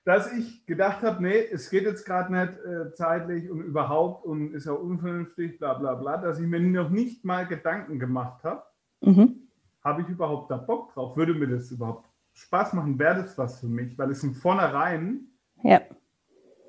dass 0.04 0.32
ich 0.32 0.66
gedacht 0.66 1.02
habe, 1.02 1.22
nee, 1.22 1.46
es 1.52 1.70
geht 1.70 1.84
jetzt 1.84 2.04
gerade 2.04 2.32
nicht 2.32 2.58
äh, 2.64 2.92
zeitlich 2.94 3.48
und 3.48 3.62
überhaupt 3.62 4.24
und 4.26 4.52
ist 4.52 4.66
ja 4.66 4.72
unvernünftig, 4.72 5.60
bla 5.60 5.74
bla 5.74 5.94
bla, 5.94 6.16
dass 6.16 6.40
ich 6.40 6.46
mir 6.48 6.58
noch 6.58 6.90
nicht 6.90 7.24
mal 7.24 7.46
Gedanken 7.46 8.00
gemacht 8.00 8.42
habe, 8.42 8.64
mhm 9.00 9.42
habe 9.84 10.02
ich 10.02 10.08
überhaupt 10.08 10.50
da 10.50 10.56
Bock 10.56 10.92
drauf? 10.92 11.16
Würde 11.16 11.34
mir 11.34 11.48
das 11.48 11.70
überhaupt 11.70 12.08
Spaß 12.32 12.72
machen? 12.74 12.98
Wäre 12.98 13.22
das 13.22 13.36
was 13.36 13.60
für 13.60 13.66
mich? 13.66 13.98
Weil 13.98 14.10
ich 14.10 14.16
es 14.16 14.20
von 14.20 14.34
vornherein 14.34 15.28
ja. 15.62 15.80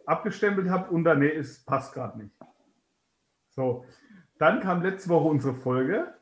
abgestempelt 0.06 0.70
habe 0.70 0.90
und 0.92 1.04
dann, 1.04 1.20
nee, 1.20 1.32
es 1.32 1.64
passt 1.64 1.94
gerade 1.94 2.18
nicht. 2.18 2.36
So, 3.50 3.86
dann 4.40 4.62
kam 4.62 4.82
letzte 4.82 5.10
Woche 5.10 5.28
unsere 5.28 5.54
Folge. 5.54 6.14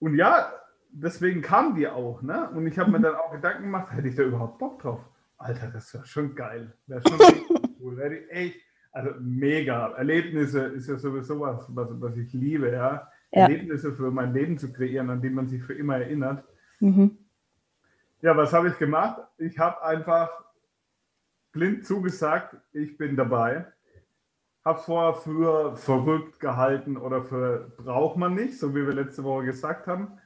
und 0.00 0.16
ja, 0.16 0.52
deswegen 0.90 1.42
kam 1.42 1.74
die 1.74 1.88
auch, 1.88 2.22
ne? 2.22 2.50
Und 2.50 2.66
ich 2.66 2.78
habe 2.78 2.90
mir 2.90 3.00
dann 3.00 3.14
auch 3.14 3.30
Gedanken 3.30 3.64
gemacht, 3.64 3.92
hätte 3.92 4.08
ich 4.08 4.16
da 4.16 4.24
überhaupt 4.24 4.58
Bock 4.58 4.80
drauf? 4.80 5.00
Alter, 5.38 5.68
das 5.68 5.92
wäre 5.94 6.06
schon 6.06 6.34
geil. 6.34 6.72
Wäre 6.86 7.02
schon 7.06 7.18
cool. 7.80 7.96
Wäre 7.96 8.28
echt, 8.30 8.60
also 8.92 9.10
mega. 9.20 9.90
Erlebnisse 9.92 10.66
ist 10.66 10.88
ja 10.88 10.96
sowieso 10.96 11.40
was, 11.40 11.64
was, 11.68 11.88
was 12.00 12.16
ich 12.16 12.32
liebe, 12.32 12.70
ja. 12.70 13.10
Erlebnisse 13.34 13.92
für 13.92 14.10
mein 14.10 14.32
Leben 14.32 14.58
zu 14.58 14.72
kreieren, 14.72 15.10
an 15.10 15.20
die 15.20 15.30
man 15.30 15.48
sich 15.48 15.62
für 15.62 15.74
immer 15.74 15.96
erinnert. 15.96 16.44
Mhm. 16.80 17.18
Ja, 18.22 18.36
was 18.36 18.52
habe 18.52 18.68
ich 18.68 18.78
gemacht? 18.78 19.20
Ich 19.38 19.58
habe 19.58 19.82
einfach 19.82 20.30
blind 21.52 21.84
zugesagt, 21.84 22.56
ich 22.72 22.96
bin 22.96 23.16
dabei. 23.16 23.66
Habe 24.64 24.78
vorher 24.80 25.14
für 25.14 25.76
verrückt 25.76 26.40
gehalten 26.40 26.96
oder 26.96 27.22
für 27.22 27.72
braucht 27.76 28.16
man 28.16 28.34
nicht, 28.34 28.58
so 28.58 28.74
wie 28.74 28.86
wir 28.86 28.94
letzte 28.94 29.24
Woche 29.24 29.44
gesagt 29.44 29.86
haben, 29.86 30.18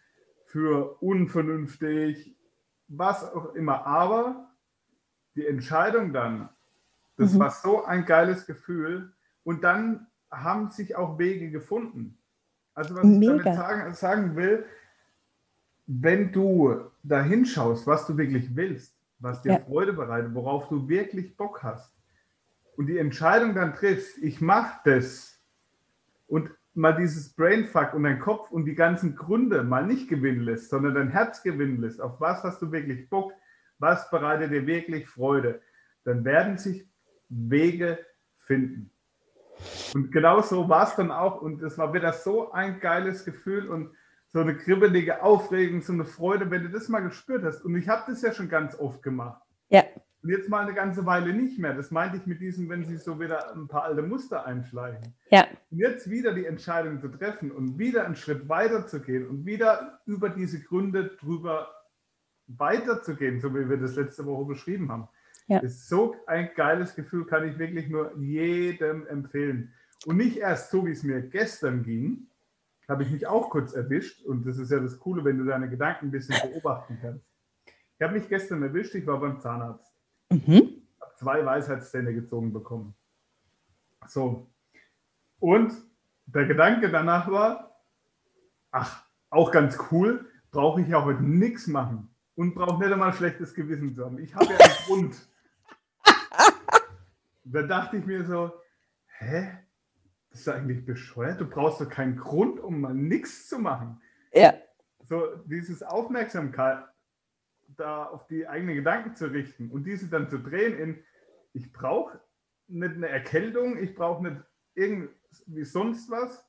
für 0.45 1.03
unvernünftig, 1.03 2.37
was 2.87 3.25
auch 3.25 3.55
immer. 3.55 3.87
Aber 3.87 4.49
die 5.35 5.47
Entscheidung 5.47 6.13
dann, 6.13 6.49
das 7.17 7.35
mhm. 7.35 7.39
war 7.41 7.51
so 7.51 7.85
ein 7.85 8.05
geiles 8.05 8.47
Gefühl. 8.47 9.13
Und 9.45 9.65
dann 9.65 10.07
haben 10.31 10.71
sich 10.71 10.95
auch 10.95 11.19
Wege 11.19 11.51
gefunden. 11.51 12.18
Also 12.79 12.95
was 12.95 13.05
Mega. 13.05 13.35
ich 13.35 13.43
damit 13.43 13.59
sagen, 13.59 13.95
sagen 13.95 14.37
will, 14.37 14.65
wenn 15.89 16.31
du 16.31 16.77
da 17.03 17.23
hinschaust, 17.23 17.89
was 17.89 18.07
du 18.07 18.17
wirklich 18.17 18.55
willst, 18.55 18.97
was 19.19 19.43
dir 19.43 19.55
ja. 19.55 19.59
Freude 19.59 19.93
bereitet, 19.93 20.33
worauf 20.33 20.69
du 20.69 20.89
wirklich 20.89 21.37
Bock 21.37 21.65
hast 21.65 21.93
und 22.77 22.87
die 22.87 22.99
Entscheidung 22.99 23.57
dann 23.57 23.75
triffst, 23.75 24.19
ich 24.19 24.41
mache 24.41 24.79
das 24.85 25.41
und 26.29 26.51
mal 26.75 26.93
dieses 26.93 27.35
Brainfuck 27.35 27.95
und 27.95 28.05
dein 28.05 28.21
Kopf 28.21 28.53
und 28.53 28.65
die 28.65 28.77
ganzen 28.77 29.17
Gründe 29.17 29.65
mal 29.65 29.85
nicht 29.85 30.09
gewinnen 30.09 30.43
lässt, 30.43 30.71
sondern 30.71 30.95
dein 30.95 31.09
Herz 31.09 31.43
gewinnen 31.43 31.81
lässt, 31.81 32.01
auf 32.01 32.21
was 32.21 32.45
hast 32.45 32.63
du 32.63 32.71
wirklich 32.71 33.11
Bock, 33.11 33.33
was 33.81 34.09
bereitet 34.09 34.53
dir 34.53 34.65
wirklich 34.69 35.09
Freude, 35.09 35.61
dann 36.05 36.25
werden 36.25 36.59
sich 36.59 36.89
Wege 37.29 37.99
finden. 38.39 38.93
Und 39.95 40.13
genau 40.13 40.41
so 40.43 40.69
war 40.69 40.89
es 40.89 40.97
dann 40.97 41.11
auch. 41.11 41.41
Und 41.41 41.63
es 41.63 41.79
war 41.79 41.93
wieder 41.95 42.13
so 42.13 42.53
ein 42.53 42.81
geiles 42.81 43.25
Gefühl 43.25 43.69
und 43.69 43.91
so 44.29 44.41
eine 44.41 44.57
kribbelige 44.57 45.23
Aufregung, 45.23 45.81
so 45.81 45.93
eine 45.93 46.05
Freude, 46.05 46.51
wenn 46.51 46.63
du 46.63 46.69
das 46.69 46.89
mal 46.89 47.01
gespürt 47.01 47.45
hast. 47.45 47.65
Und 47.65 47.77
ich 47.77 47.89
habe 47.89 48.05
das 48.11 48.23
ja 48.23 48.33
schon 48.33 48.49
ganz 48.49 48.79
oft 48.79 49.03
gemacht. 49.03 49.43
Ja. 49.71 49.85
Und 50.23 50.31
jetzt 50.31 50.49
mal 50.49 50.65
eine 50.65 50.75
ganze 50.75 51.07
Weile 51.07 51.33
nicht 51.33 51.59
mehr. 51.59 51.75
Das 51.75 51.91
meinte 51.91 52.17
ich 52.17 52.27
mit 52.27 52.41
diesem, 52.41 52.69
wenn 52.69 52.85
sie 52.85 52.97
so 52.97 53.21
wieder 53.21 53.55
ein 53.55 53.69
paar 53.69 53.85
alte 53.85 54.03
Muster 54.03 54.45
einschleichen. 54.45 55.15
Ja. 55.31 55.47
Und 55.71 55.79
jetzt 55.79 56.11
wieder 56.11 56.35
die 56.35 56.45
Entscheidung 56.45 57.01
zu 57.01 57.09
treffen 57.09 57.51
und 57.51 57.79
wieder 57.79 58.05
einen 58.05 58.17
Schritt 58.17 58.49
weiter 58.49 58.87
zu 58.87 59.01
gehen 59.01 59.29
und 59.29 59.47
wieder 59.47 60.01
über 60.07 60.29
diese 60.29 60.61
Gründe 60.61 61.17
drüber 61.21 61.69
weiterzugehen, 62.49 63.41
so 63.41 63.55
wie 63.55 63.69
wir 63.69 63.77
das 63.77 63.95
letzte 63.95 64.27
Woche 64.27 64.47
beschrieben 64.47 64.91
haben. 64.91 65.09
Ja. 65.49 65.59
Ist 65.61 65.89
so 65.89 66.15
ein 66.27 66.51
geiles 66.55 66.95
Gefühl, 66.95 67.25
kann 67.25 67.49
ich 67.49 67.59
wirklich 67.59 67.89
nur 67.89 68.17
jedem 68.19 69.07
empfehlen. 69.07 69.73
Und 70.05 70.19
nicht 70.19 70.37
erst 70.37 70.71
so, 70.71 70.87
wie 70.87 70.93
es 70.93 71.03
mir 71.03 71.23
gestern 71.23 71.83
ging, 71.83 72.29
habe 72.87 73.03
ich 73.03 73.11
mich 73.11 73.27
auch 73.27 73.51
kurz 73.51 73.73
erwischt. 73.73 74.25
Und 74.25 74.47
das 74.47 74.59
ist 74.59 74.71
ja 74.71 74.79
das 74.79 74.99
Coole, 74.99 75.25
wenn 75.25 75.39
du 75.39 75.45
deine 75.45 75.69
Gedanken 75.69 76.07
ein 76.07 76.11
bisschen 76.11 76.37
beobachten 76.51 76.99
kannst. 77.01 77.25
Ich 77.67 78.03
habe 78.03 78.15
mich 78.15 78.29
gestern 78.29 78.63
erwischt, 78.63 78.95
ich 78.95 79.07
war 79.07 79.19
beim 79.19 79.41
Zahnarzt. 79.41 79.93
Mhm. 80.31 80.83
Habe 81.01 81.15
zwei 81.17 81.45
Weisheitszähne 81.45 82.15
gezogen 82.15 82.53
bekommen. 82.53 82.95
So. 84.07 84.51
Und 85.41 85.73
der 86.27 86.47
Gedanke 86.47 86.91
danach 86.91 87.31
war, 87.31 87.83
ach, 88.71 89.05
auch 89.31 89.51
ganz 89.51 89.79
cool, 89.91 90.27
brauche 90.51 90.81
ich 90.83 90.89
ja 90.89 91.05
heute 91.05 91.23
nichts 91.23 91.67
machen 91.67 92.09
und 92.35 92.55
brauche 92.55 92.79
nicht 92.83 92.93
einmal 92.93 93.09
ein 93.09 93.15
schlechtes 93.15 93.55
Gewissen 93.55 93.95
zu 93.95 94.05
haben. 94.05 94.19
Ich 94.19 94.35
habe 94.35 94.47
ja 94.47 94.59
einen 94.59 94.75
Grund 94.87 95.29
da 97.45 97.63
dachte 97.63 97.99
ich 97.99 98.07
mir 98.07 98.25
so, 98.25 98.53
hä? 99.19 99.59
Das 100.31 100.41
ist 100.41 100.49
eigentlich 100.49 100.85
bescheuert. 100.85 101.41
Du 101.41 101.47
brauchst 101.47 101.81
doch 101.81 101.89
keinen 101.89 102.17
Grund, 102.17 102.61
um 102.61 102.81
mal 102.81 102.95
nichts 102.95 103.49
zu 103.49 103.59
machen. 103.59 104.01
Ja. 104.33 104.55
So 105.05 105.37
dieses 105.47 105.83
Aufmerksamkeit 105.83 106.85
da 107.77 108.05
auf 108.05 108.27
die 108.27 108.47
eigenen 108.47 108.77
Gedanken 108.77 109.15
zu 109.15 109.27
richten 109.27 109.71
und 109.71 109.85
diese 109.85 110.09
dann 110.09 110.29
zu 110.29 110.39
drehen 110.39 110.79
in, 110.79 111.05
ich 111.53 111.73
brauche 111.73 112.21
nicht 112.67 112.95
eine 112.95 113.09
Erkältung, 113.09 113.79
ich 113.79 113.95
brauche 113.95 114.23
nicht 114.23 114.43
irgendwie 114.75 115.65
sonst 115.65 116.11
was, 116.11 116.45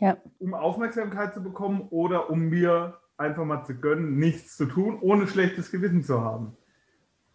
ja. 0.00 0.16
um 0.38 0.54
Aufmerksamkeit 0.54 1.34
zu 1.34 1.42
bekommen 1.42 1.88
oder 1.90 2.30
um 2.30 2.48
mir 2.48 2.98
einfach 3.16 3.44
mal 3.44 3.64
zu 3.64 3.74
gönnen, 3.74 4.18
nichts 4.18 4.56
zu 4.56 4.66
tun, 4.66 4.98
ohne 5.00 5.26
schlechtes 5.26 5.70
Gewissen 5.70 6.02
zu 6.02 6.22
haben. 6.22 6.56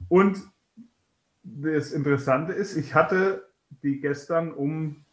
Und 0.10 0.42
das 1.44 1.92
Interessante 1.92 2.54
ist, 2.54 2.76
ich 2.76 2.96
hatte 2.96 3.48
die 3.82 4.00
gestern 4.00 4.54
um 4.54 5.04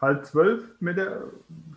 halb 0.00 0.24
zwölf, 0.24 0.64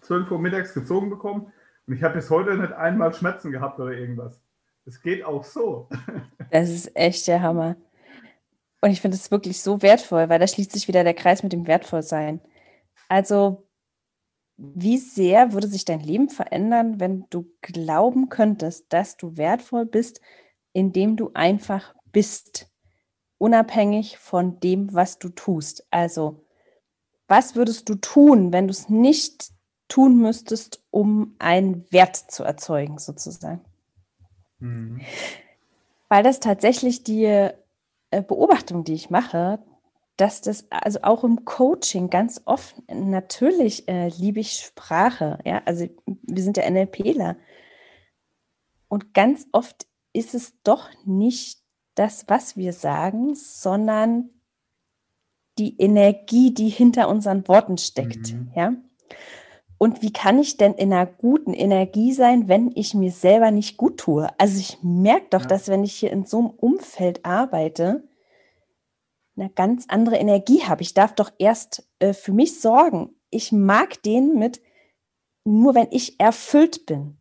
zwölf 0.02 0.32
Uhr 0.32 0.40
mittags 0.40 0.74
gezogen 0.74 1.10
bekommen 1.10 1.52
und 1.86 1.94
ich 1.94 2.04
habe 2.04 2.16
bis 2.16 2.30
heute 2.30 2.58
nicht 2.58 2.74
einmal 2.74 3.14
Schmerzen 3.14 3.52
gehabt 3.52 3.80
oder 3.80 3.92
irgendwas. 3.92 4.40
Es 4.86 5.02
geht 5.02 5.24
auch 5.24 5.44
so. 5.44 5.90
Das 6.50 6.70
ist 6.70 6.96
echt 6.96 7.28
der 7.28 7.42
Hammer. 7.42 7.76
Und 8.80 8.92
ich 8.92 9.02
finde 9.02 9.18
es 9.18 9.32
wirklich 9.32 9.62
so 9.62 9.82
wertvoll, 9.82 10.30
weil 10.30 10.40
da 10.40 10.48
schließt 10.48 10.72
sich 10.72 10.88
wieder 10.88 11.04
der 11.04 11.14
Kreis 11.14 11.44
mit 11.44 11.52
dem 11.52 11.68
Wertvollsein. 11.68 12.40
Also, 13.10 13.68
wie 14.56 14.98
sehr 14.98 15.52
würde 15.52 15.68
sich 15.68 15.84
dein 15.84 16.00
Leben 16.00 16.30
verändern, 16.30 17.02
wenn 17.02 17.26
du 17.30 17.52
glauben 17.62 18.30
könntest, 18.30 18.94
dass 18.94 19.18
du 19.18 19.36
wertvoll 19.36 19.86
bist, 19.86 20.22
indem 20.72 21.18
du 21.18 21.32
einfach 21.34 21.94
bist, 22.14 22.70
unabhängig 23.38 24.18
von 24.18 24.60
dem, 24.60 24.94
was 24.94 25.20
du 25.20 25.30
tust? 25.30 25.86
Also, 25.92 26.44
was 27.28 27.56
würdest 27.56 27.90
du 27.90 27.96
tun, 27.96 28.54
wenn 28.54 28.68
du 28.68 28.72
es 28.72 28.90
nicht 28.90 29.52
tun 29.88 30.18
müsstest, 30.18 30.84
um 30.92 31.36
einen 31.40 31.86
Wert 31.92 32.16
zu 32.16 32.44
erzeugen, 32.44 32.98
sozusagen? 32.98 33.62
Mhm. 34.60 35.02
Weil 36.10 36.24
das 36.24 36.40
tatsächlich 36.40 37.04
die 37.04 37.26
äh, 37.26 37.54
Beobachtung, 38.12 38.84
die 38.84 38.94
ich 38.94 39.10
mache, 39.10 39.60
dass 40.16 40.42
das 40.42 40.66
also 40.72 41.00
auch 41.04 41.24
im 41.24 41.46
Coaching 41.46 42.10
ganz 42.10 42.42
oft, 42.46 42.76
natürlich 42.92 43.88
äh, 43.88 44.08
liebe 44.08 44.40
ich 44.40 44.54
Sprache, 44.54 45.38
ja, 45.46 45.62
also 45.66 45.88
wir 46.06 46.44
sind 46.44 46.58
ja 46.58 46.70
NLPler. 46.70 47.36
Und 48.88 49.14
ganz 49.14 49.48
oft 49.52 49.86
ist 50.14 50.34
es 50.34 50.60
doch 50.64 50.90
nicht 51.06 51.62
das, 51.98 52.26
was 52.28 52.58
wir 52.58 52.74
sagen, 52.74 53.36
sondern 53.36 54.30
die 55.58 55.80
Energie, 55.80 56.54
die 56.54 56.70
hinter 56.70 57.10
unseren 57.10 57.48
Worten 57.48 57.78
steckt, 57.78 58.34
mhm. 58.34 58.52
ja. 58.56 58.74
Und 59.80 60.02
wie 60.02 60.12
kann 60.12 60.40
ich 60.40 60.58
denn 60.58 60.74
in 60.74 60.92
einer 60.92 61.06
guten 61.06 61.54
Energie 61.54 62.12
sein, 62.12 62.48
wenn 62.48 62.72
ich 62.74 62.96
mir 62.96 63.12
selber 63.12 63.52
nicht 63.52 63.78
gut 63.78 64.00
tue? 64.00 64.28
Also 64.40 64.60
ich 64.60 64.80
merke 64.82 65.28
doch, 65.30 65.42
ja. 65.42 65.48
dass 65.48 65.68
wenn 65.68 65.84
ich 65.84 65.94
hier 65.94 66.12
in 66.12 66.26
so 66.26 66.40
einem 66.40 66.50
Umfeld 66.50 67.24
arbeite, 67.26 68.04
eine 69.38 69.50
ganz 69.50 69.86
andere 69.88 70.18
Energie 70.18 70.64
habe. 70.64 70.82
Ich 70.82 70.94
darf 70.94 71.14
doch 71.14 71.32
erst 71.38 71.88
äh, 72.00 72.14
für 72.14 72.32
mich 72.32 72.60
sorgen. 72.60 73.16
Ich 73.30 73.52
mag 73.52 74.02
den 74.02 74.40
mit, 74.40 74.62
nur 75.46 75.76
wenn 75.76 75.88
ich 75.92 76.20
erfüllt 76.20 76.86
bin, 76.86 77.17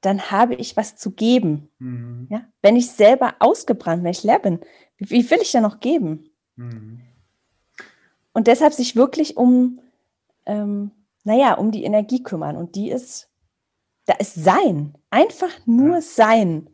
dann 0.00 0.30
habe 0.30 0.54
ich 0.54 0.76
was 0.76 0.96
zu 0.96 1.12
geben. 1.12 1.68
Mhm. 1.78 2.28
Ja? 2.30 2.44
Wenn 2.62 2.76
ich 2.76 2.90
selber 2.90 3.34
ausgebrannt, 3.38 4.04
wenn 4.04 4.10
ich 4.10 4.24
leer 4.24 4.38
bin, 4.38 4.60
wie, 4.96 5.10
wie 5.10 5.30
will 5.30 5.38
ich 5.40 5.52
da 5.52 5.60
noch 5.60 5.80
geben? 5.80 6.30
Mhm. 6.56 7.00
Und 8.32 8.46
deshalb 8.46 8.72
sich 8.72 8.96
wirklich 8.96 9.36
um 9.36 9.80
ähm, 10.46 10.92
naja, 11.26 11.54
um 11.54 11.72
die 11.72 11.84
Energie 11.84 12.22
kümmern. 12.22 12.56
Und 12.56 12.76
die 12.76 12.88
ist, 12.88 13.28
da 14.06 14.14
ist 14.14 14.34
Sein, 14.36 14.94
einfach 15.10 15.50
nur 15.66 16.00
Sein, 16.00 16.70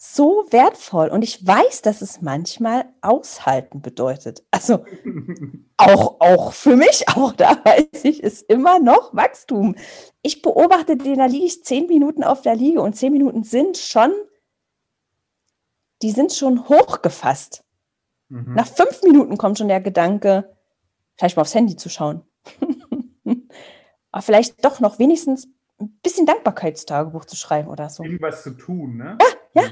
so 0.00 0.46
wertvoll. 0.50 1.08
Und 1.08 1.22
ich 1.22 1.44
weiß, 1.44 1.82
dass 1.82 2.02
es 2.02 2.22
manchmal 2.22 2.84
aushalten 3.00 3.82
bedeutet. 3.82 4.44
Also 4.52 4.84
auch, 5.76 6.20
auch 6.20 6.52
für 6.52 6.76
mich, 6.76 7.08
auch 7.08 7.32
da 7.32 7.60
weiß 7.64 8.04
ich, 8.04 8.22
ist 8.22 8.48
immer 8.48 8.78
noch 8.78 9.12
Wachstum. 9.12 9.74
Ich 10.22 10.40
beobachte 10.40 10.96
den, 10.96 11.18
da 11.18 11.26
liege 11.26 11.46
ich 11.46 11.64
zehn 11.64 11.88
Minuten 11.88 12.22
auf 12.22 12.42
der 12.42 12.54
Liege 12.54 12.80
und 12.80 12.94
zehn 12.94 13.12
Minuten 13.12 13.42
sind 13.42 13.76
schon, 13.76 14.12
die 16.02 16.12
sind 16.12 16.32
schon 16.32 16.68
hochgefasst. 16.68 17.64
Mhm. 18.28 18.54
Nach 18.54 18.68
fünf 18.68 19.02
Minuten 19.02 19.36
kommt 19.36 19.58
schon 19.58 19.68
der 19.68 19.80
Gedanke, 19.80 20.56
vielleicht 21.16 21.36
mal 21.36 21.42
aufs 21.42 21.56
Handy 21.56 21.74
zu 21.74 21.88
schauen. 21.88 22.22
aber 24.12 24.22
vielleicht 24.22 24.64
doch 24.64 24.78
noch 24.78 25.00
wenigstens 25.00 25.48
ein 25.80 25.98
bisschen 26.04 26.24
Dankbarkeitstagebuch 26.24 27.24
zu 27.24 27.34
schreiben 27.34 27.68
oder 27.68 27.88
so. 27.88 28.04
Irgendwas 28.04 28.44
zu 28.44 28.52
tun, 28.52 28.96
ne? 28.96 29.18
Ja, 29.20 29.62
ja. 29.62 29.70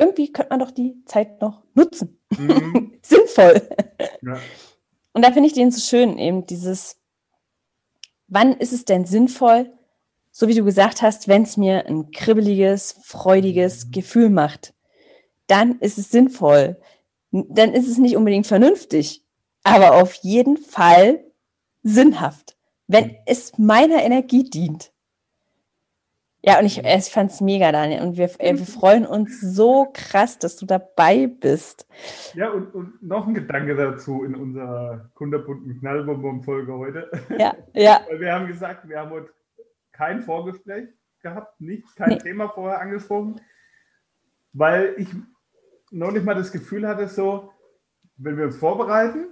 Irgendwie 0.00 0.32
könnte 0.32 0.50
man 0.50 0.58
doch 0.58 0.72
die 0.72 1.04
Zeit 1.04 1.40
noch 1.40 1.62
nutzen. 1.74 2.18
Mhm. 2.36 2.98
Sinnvoll. 3.02 3.62
Ja. 4.22 4.40
Und 5.12 5.24
da 5.24 5.30
finde 5.30 5.48
ich 5.48 5.52
den 5.52 5.70
so 5.70 5.80
schön, 5.80 6.18
eben 6.18 6.46
dieses, 6.46 6.98
wann 8.26 8.54
ist 8.54 8.72
es 8.72 8.84
denn 8.84 9.04
sinnvoll, 9.04 9.72
so 10.32 10.48
wie 10.48 10.54
du 10.54 10.64
gesagt 10.64 11.02
hast, 11.02 11.28
wenn 11.28 11.42
es 11.42 11.56
mir 11.56 11.86
ein 11.86 12.10
kribbeliges, 12.10 12.96
freudiges 13.02 13.86
mhm. 13.86 13.90
Gefühl 13.92 14.30
macht, 14.30 14.74
dann 15.46 15.78
ist 15.80 15.98
es 15.98 16.10
sinnvoll. 16.10 16.80
Dann 17.30 17.74
ist 17.74 17.86
es 17.86 17.98
nicht 17.98 18.16
unbedingt 18.16 18.46
vernünftig, 18.46 19.24
aber 19.62 19.94
auf 19.94 20.14
jeden 20.14 20.56
Fall 20.56 21.24
sinnhaft 21.82 22.56
wenn 22.90 23.16
es 23.24 23.56
meiner 23.56 24.02
Energie 24.02 24.42
dient. 24.42 24.90
Ja, 26.42 26.58
und 26.58 26.64
ich, 26.64 26.82
ich 26.82 27.10
fand 27.10 27.30
es 27.30 27.40
mega, 27.40 27.70
Daniel. 27.70 28.02
Und 28.02 28.16
wir, 28.16 28.30
äh, 28.38 28.56
wir 28.56 28.66
freuen 28.66 29.06
uns 29.06 29.40
so 29.40 29.90
krass, 29.92 30.38
dass 30.38 30.56
du 30.56 30.66
dabei 30.66 31.26
bist. 31.26 31.86
Ja, 32.34 32.50
und, 32.50 32.74
und 32.74 33.02
noch 33.02 33.26
ein 33.26 33.34
Gedanke 33.34 33.76
dazu 33.76 34.24
in 34.24 34.34
unserer 34.34 35.10
kunderbunten 35.14 35.78
Knallbonbon-Folge 35.80 36.72
heute. 36.72 37.10
Ja, 37.38 37.54
ja. 37.74 38.00
Weil 38.08 38.20
wir 38.20 38.32
haben 38.32 38.46
gesagt, 38.46 38.88
wir 38.88 38.98
haben 38.98 39.10
heute 39.10 39.30
kein 39.92 40.22
Vorgespräch 40.22 40.88
gehabt, 41.22 41.60
nichts, 41.60 41.94
kein 41.94 42.10
nee. 42.10 42.18
Thema 42.18 42.48
vorher 42.48 42.80
angesprochen, 42.80 43.40
weil 44.52 44.94
ich 44.96 45.08
noch 45.90 46.12
nicht 46.12 46.24
mal 46.24 46.34
das 46.34 46.52
Gefühl 46.52 46.88
hatte, 46.88 47.08
so, 47.08 47.52
wenn 48.16 48.38
wir 48.38 48.46
uns 48.46 48.56
vorbereiten 48.56 49.26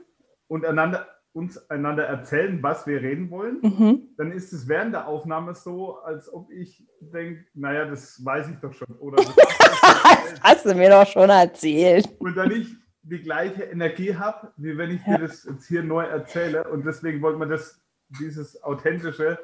und 0.49 0.67
einander 0.67 1.07
uns 1.33 1.71
einander 1.71 2.05
erzählen, 2.05 2.63
was 2.63 2.87
wir 2.87 3.03
reden 3.03 3.31
wollen, 3.31 3.61
mhm. 3.61 4.09
dann 4.17 4.33
ist 4.33 4.53
es 4.53 4.67
während 4.67 4.95
der 4.95 5.07
Aufnahme 5.07 5.55
so, 5.55 5.99
als 5.99 6.33
ob 6.33 6.51
ich 6.51 6.87
denke, 7.01 7.45
naja, 7.55 7.85
das 7.85 8.25
weiß 8.25 8.49
ich 8.51 8.57
doch 8.57 8.73
schon. 8.73 8.89
Oder 8.99 9.17
das 9.25 10.41
hast 10.43 10.67
du 10.67 10.75
mir 10.75 10.91
doch 10.91 11.07
schon 11.07 11.31
erzählt. 11.31 12.09
Und 12.19 12.37
dann 12.37 12.51
ich 12.51 12.69
die 13.03 13.21
gleiche 13.21 13.65
Energie 13.65 14.15
habe, 14.15 14.53
wie 14.57 14.77
wenn 14.77 14.91
ich 14.91 15.07
ja. 15.07 15.17
dir 15.17 15.27
das 15.27 15.45
jetzt 15.45 15.67
hier 15.69 15.83
neu 15.83 16.05
erzähle. 16.05 16.65
Und 16.69 16.85
deswegen 16.85 17.23
wollte 17.23 17.39
man 17.39 17.51
das, 17.51 17.81
dieses 18.21 18.63
Authentische 18.63 19.39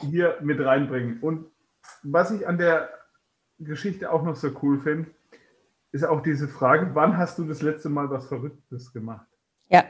hier 0.00 0.38
mit 0.40 0.60
reinbringen. 0.60 1.20
Und 1.20 1.46
was 2.02 2.30
ich 2.30 2.46
an 2.46 2.58
der 2.58 2.90
Geschichte 3.58 4.10
auch 4.10 4.22
noch 4.22 4.36
so 4.36 4.50
cool 4.62 4.80
finde, 4.80 5.10
ist 5.90 6.04
auch 6.04 6.22
diese 6.22 6.48
Frage, 6.48 6.94
wann 6.94 7.18
hast 7.18 7.38
du 7.38 7.44
das 7.44 7.60
letzte 7.60 7.90
Mal 7.90 8.08
was 8.08 8.26
Verrücktes 8.26 8.92
gemacht? 8.92 9.26
Ja 9.68 9.84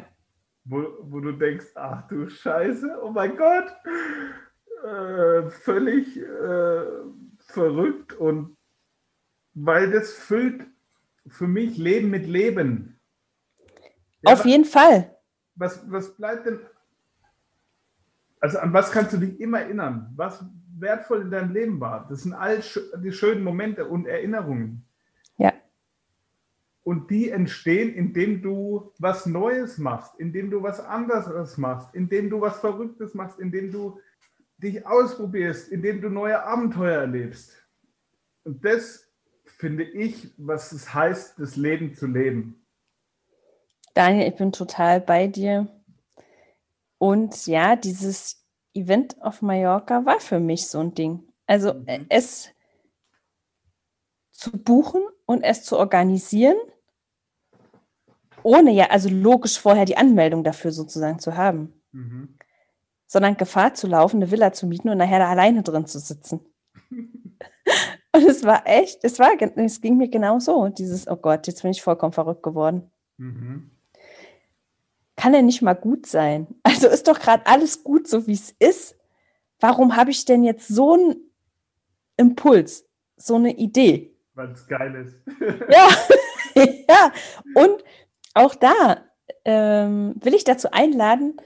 wo, 0.65 0.85
wo 1.03 1.21
du 1.21 1.33
denkst, 1.33 1.73
ach 1.75 2.07
du 2.09 2.29
Scheiße, 2.29 3.01
oh 3.03 3.11
mein 3.11 3.37
Gott, 3.37 3.73
äh, 4.85 5.51
völlig 5.51 6.17
äh, 6.19 6.87
verrückt 7.39 8.13
und 8.15 8.57
weil 9.55 9.91
das 9.91 10.13
füllt 10.13 10.67
für 11.27 11.47
mich 11.47 11.77
Leben 11.77 12.11
mit 12.11 12.27
Leben. 12.27 12.99
Ja, 14.23 14.33
Auf 14.33 14.45
jeden 14.45 14.65
Fall. 14.65 15.17
Was, 15.55 15.91
was 15.91 16.17
bleibt 16.17 16.47
denn? 16.47 16.61
Also 18.41 18.59
an 18.59 18.73
was 18.73 18.91
kannst 18.91 19.13
du 19.13 19.19
dich 19.19 19.39
immer 19.41 19.61
erinnern? 19.61 20.13
Was 20.17 20.45
wertvoll 20.79 21.23
in 21.23 21.31
deinem 21.31 21.53
Leben 21.53 21.81
war? 21.81 22.07
Das 22.09 22.23
sind 22.23 22.35
all 22.35 22.61
die 23.03 23.13
schönen 23.13 23.45
Momente 23.45 23.87
und 23.87 24.07
Erinnerungen. 24.07 24.85
Und 26.85 27.11
die 27.11 27.31
entstehen, 27.31 27.95
indem 27.95 28.43
du 28.43 28.93
was 28.99 29.27
Neues 29.27 29.79
machst, 29.79 30.19
indem 30.19 30.51
du 30.51 30.63
was 30.63 30.81
anderes 30.81 31.57
machst, 31.57 31.95
indem 31.95 32.29
du 32.29 32.41
was 32.41 32.59
Verrücktes 32.59 33.15
machst, 33.15 33.39
indem 33.39 33.71
du 33.71 34.01
dich 34.59 34.85
ausprobierst, 34.87 35.71
indem 35.71 36.01
du 36.01 36.09
neue 36.09 36.43
Abenteuer 36.43 37.01
erlebst. 37.01 37.53
Und 38.45 38.65
das 38.65 39.09
finde 39.45 39.85
ich, 39.85 40.33
was 40.37 40.73
es 40.73 40.93
heißt, 40.93 41.39
das 41.39 41.57
Leben 41.57 41.95
zu 41.95 42.07
leben. 42.07 42.65
Daniel, 43.95 44.29
ich 44.29 44.37
bin 44.37 44.53
total 44.53 45.01
bei 45.01 45.27
dir. 45.29 45.69
Und 46.99 47.47
ja, 47.47 47.77
dieses 47.77 48.45
Event 48.75 49.21
auf 49.21 49.43
Mallorca 49.43 50.05
war 50.05 50.21
für 50.21 50.41
mich 50.41 50.67
so 50.67 50.81
ein 50.81 50.95
Ding. 50.95 51.29
Also 51.47 51.75
mhm. 51.75 52.07
es 52.09 52.49
zu 54.31 54.51
buchen 54.53 55.03
und 55.27 55.43
es 55.43 55.65
zu 55.65 55.79
organisieren, 55.79 56.57
ohne 58.43 58.73
ja, 58.73 58.91
also 58.91 59.09
logisch 59.09 59.59
vorher 59.59 59.85
die 59.85 59.97
Anmeldung 59.97 60.45
dafür 60.45 60.73
sozusagen 60.73 61.19
zu 61.19 61.37
haben, 61.37 61.73
mhm. 61.93 62.37
sondern 63.07 63.37
Gefahr 63.37 63.75
zu 63.75 63.87
laufen, 63.87 64.17
eine 64.17 64.31
Villa 64.31 64.53
zu 64.53 64.67
mieten 64.67 64.89
und 64.89 64.99
nachher 64.99 65.19
da 65.19 65.31
alleine 65.31 65.63
drin 65.63 65.87
zu 65.87 65.99
sitzen. 65.99 66.41
und 66.91 68.27
es 68.29 68.45
war 68.45 68.67
echt, 68.67 69.05
es 69.05 69.19
war, 69.19 69.31
es 69.57 69.81
ging 69.81 69.97
mir 69.97 70.09
genau 70.09 70.39
so, 70.39 70.69
dieses, 70.69 71.09
oh 71.09 71.17
Gott, 71.17 71.47
jetzt 71.47 71.63
bin 71.63 71.71
ich 71.71 71.83
vollkommen 71.83 72.13
verrückt 72.13 72.43
geworden. 72.43 72.91
Mhm. 73.17 73.71
Kann 75.17 75.35
er 75.35 75.43
nicht 75.43 75.63
mal 75.63 75.75
gut 75.75 76.07
sein? 76.07 76.47
Also 76.65 76.89
ist 76.89 77.07
doch 77.07 77.21
gerade 77.21 77.47
alles 77.47 77.85
gut, 77.85 78.09
so 78.09 78.27
wie 78.27 78.33
es 78.33 78.51
ist. 78.59 78.97
Warum 79.61 79.95
habe 79.95 80.11
ich 80.11 80.25
denn 80.25 80.43
jetzt 80.43 80.67
so 80.67 80.97
ein 80.97 81.17
Impuls, 82.17 82.89
so 83.17 83.37
eine 83.37 83.55
Idee. 83.57 84.17
Weil 84.35 84.51
es 84.51 84.67
geil 84.67 84.95
ist. 84.95 85.17
ja. 85.71 85.89
ja, 86.89 87.13
und 87.55 87.82
auch 88.35 88.55
da 88.55 89.05
ähm, 89.45 90.15
will 90.21 90.35
ich 90.35 90.45
dazu 90.45 90.71
einladen, 90.73 91.37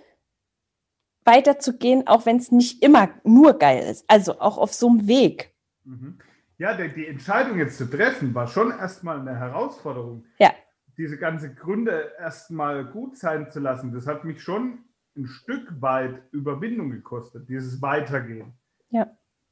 weiterzugehen, 1.25 2.07
auch 2.07 2.27
wenn 2.27 2.37
es 2.37 2.53
nicht 2.53 2.83
immer 2.83 3.11
nur 3.25 3.59
geil 3.59 3.83
ist. 3.83 4.05
Also 4.09 4.41
auch 4.41 4.59
auf 4.59 4.73
so 4.73 4.89
einem 4.89 5.07
Weg. 5.07 5.55
Mhm. 5.85 6.19
Ja, 6.59 6.75
die, 6.75 6.89
die 6.89 7.07
Entscheidung 7.07 7.59
jetzt 7.59 7.77
zu 7.77 7.91
treffen, 7.91 8.35
war 8.35 8.47
schon 8.47 8.71
erstmal 8.71 9.21
eine 9.21 9.39
Herausforderung. 9.39 10.25
Ja. 10.39 10.53
Diese 10.97 11.19
ganze 11.19 11.55
Gründe 11.55 12.13
erstmal 12.19 12.87
gut 12.87 13.19
sein 13.19 13.51
zu 13.51 13.61
lassen, 13.61 13.93
das 13.93 14.07
hat 14.07 14.25
mich 14.25 14.43
schon 14.43 14.79
ein 15.17 15.27
Stück 15.27 15.81
weit 15.81 16.23
Überwindung 16.31 16.91
gekostet, 16.91 17.49
dieses 17.49 17.83
Weitergehen. 17.83 18.55
Ja. 18.91 19.11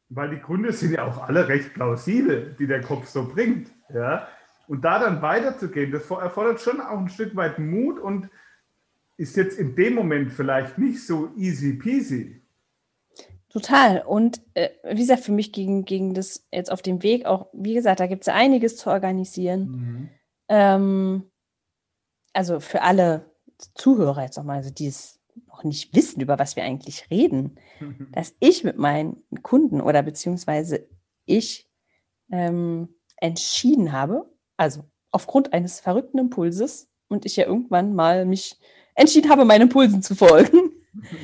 Weil 0.08 0.30
die 0.30 0.40
Gründe 0.40 0.72
sind 0.72 0.92
ja 0.92 1.06
auch 1.06 1.22
alle 1.22 1.48
recht 1.48 1.74
plausibel, 1.74 2.54
die 2.58 2.66
der 2.66 2.82
Kopf 2.82 3.06
so 3.06 3.26
bringt. 3.28 3.70
Ja. 3.92 4.28
Und 4.68 4.84
da 4.84 4.98
dann 4.98 5.22
weiterzugehen, 5.22 5.92
das 5.92 6.10
erfordert 6.10 6.60
schon 6.60 6.80
auch 6.80 6.98
ein 6.98 7.08
Stück 7.08 7.36
weit 7.36 7.58
Mut 7.58 7.98
und 7.98 8.30
ist 9.16 9.36
jetzt 9.36 9.58
in 9.58 9.76
dem 9.76 9.94
Moment 9.94 10.32
vielleicht 10.32 10.78
nicht 10.78 11.06
so 11.06 11.30
easy 11.36 11.74
peasy. 11.74 12.42
Total. 13.48 14.02
Und 14.04 14.40
äh, 14.54 14.70
wie 14.82 15.02
gesagt, 15.02 15.22
für 15.22 15.32
mich 15.32 15.52
ging, 15.52 15.84
ging 15.84 16.12
das 16.12 16.44
jetzt 16.52 16.72
auf 16.72 16.82
dem 16.82 17.04
Weg 17.04 17.24
auch, 17.24 17.46
wie 17.52 17.74
gesagt, 17.74 18.00
da 18.00 18.08
gibt 18.08 18.22
es 18.22 18.28
einiges 18.28 18.76
zu 18.76 18.90
organisieren. 18.90 19.68
Mhm. 19.68 20.08
Ähm, 20.48 21.30
also 22.32 22.58
für 22.58 22.82
alle 22.82 23.30
Zuhörer 23.74 24.22
jetzt 24.22 24.36
nochmal, 24.36 24.56
also 24.56 24.70
die 24.70 24.88
es 24.88 25.20
noch 25.46 25.62
nicht 25.62 25.94
wissen, 25.94 26.20
über 26.20 26.40
was 26.40 26.56
wir 26.56 26.64
eigentlich 26.64 27.08
reden, 27.10 27.56
dass 28.12 28.34
ich 28.40 28.64
mit 28.64 28.76
meinen 28.76 29.22
Kunden 29.42 29.80
oder 29.80 30.02
beziehungsweise 30.02 30.88
ich 31.24 31.70
ähm, 32.32 32.88
entschieden 33.18 33.92
habe, 33.92 34.28
also 34.56 34.84
aufgrund 35.10 35.52
eines 35.52 35.80
verrückten 35.80 36.18
Impulses 36.18 36.88
und 37.08 37.24
ich 37.24 37.36
ja 37.36 37.46
irgendwann 37.46 37.94
mal 37.94 38.24
mich 38.24 38.58
entschieden 38.94 39.30
habe, 39.30 39.44
meinen 39.44 39.62
Impulsen 39.62 40.02
zu 40.02 40.14
folgen, 40.14 40.72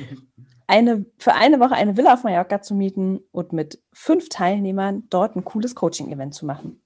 eine, 0.67 1.05
für 1.17 1.33
eine 1.33 1.59
Woche 1.59 1.75
eine 1.75 1.97
Villa 1.97 2.13
auf 2.13 2.23
Mallorca 2.23 2.61
zu 2.61 2.75
mieten 2.75 3.19
und 3.31 3.53
mit 3.53 3.81
fünf 3.91 4.29
Teilnehmern 4.29 5.03
dort 5.09 5.35
ein 5.35 5.43
cooles 5.43 5.75
Coaching-Event 5.75 6.33
zu 6.33 6.45
machen. 6.45 6.81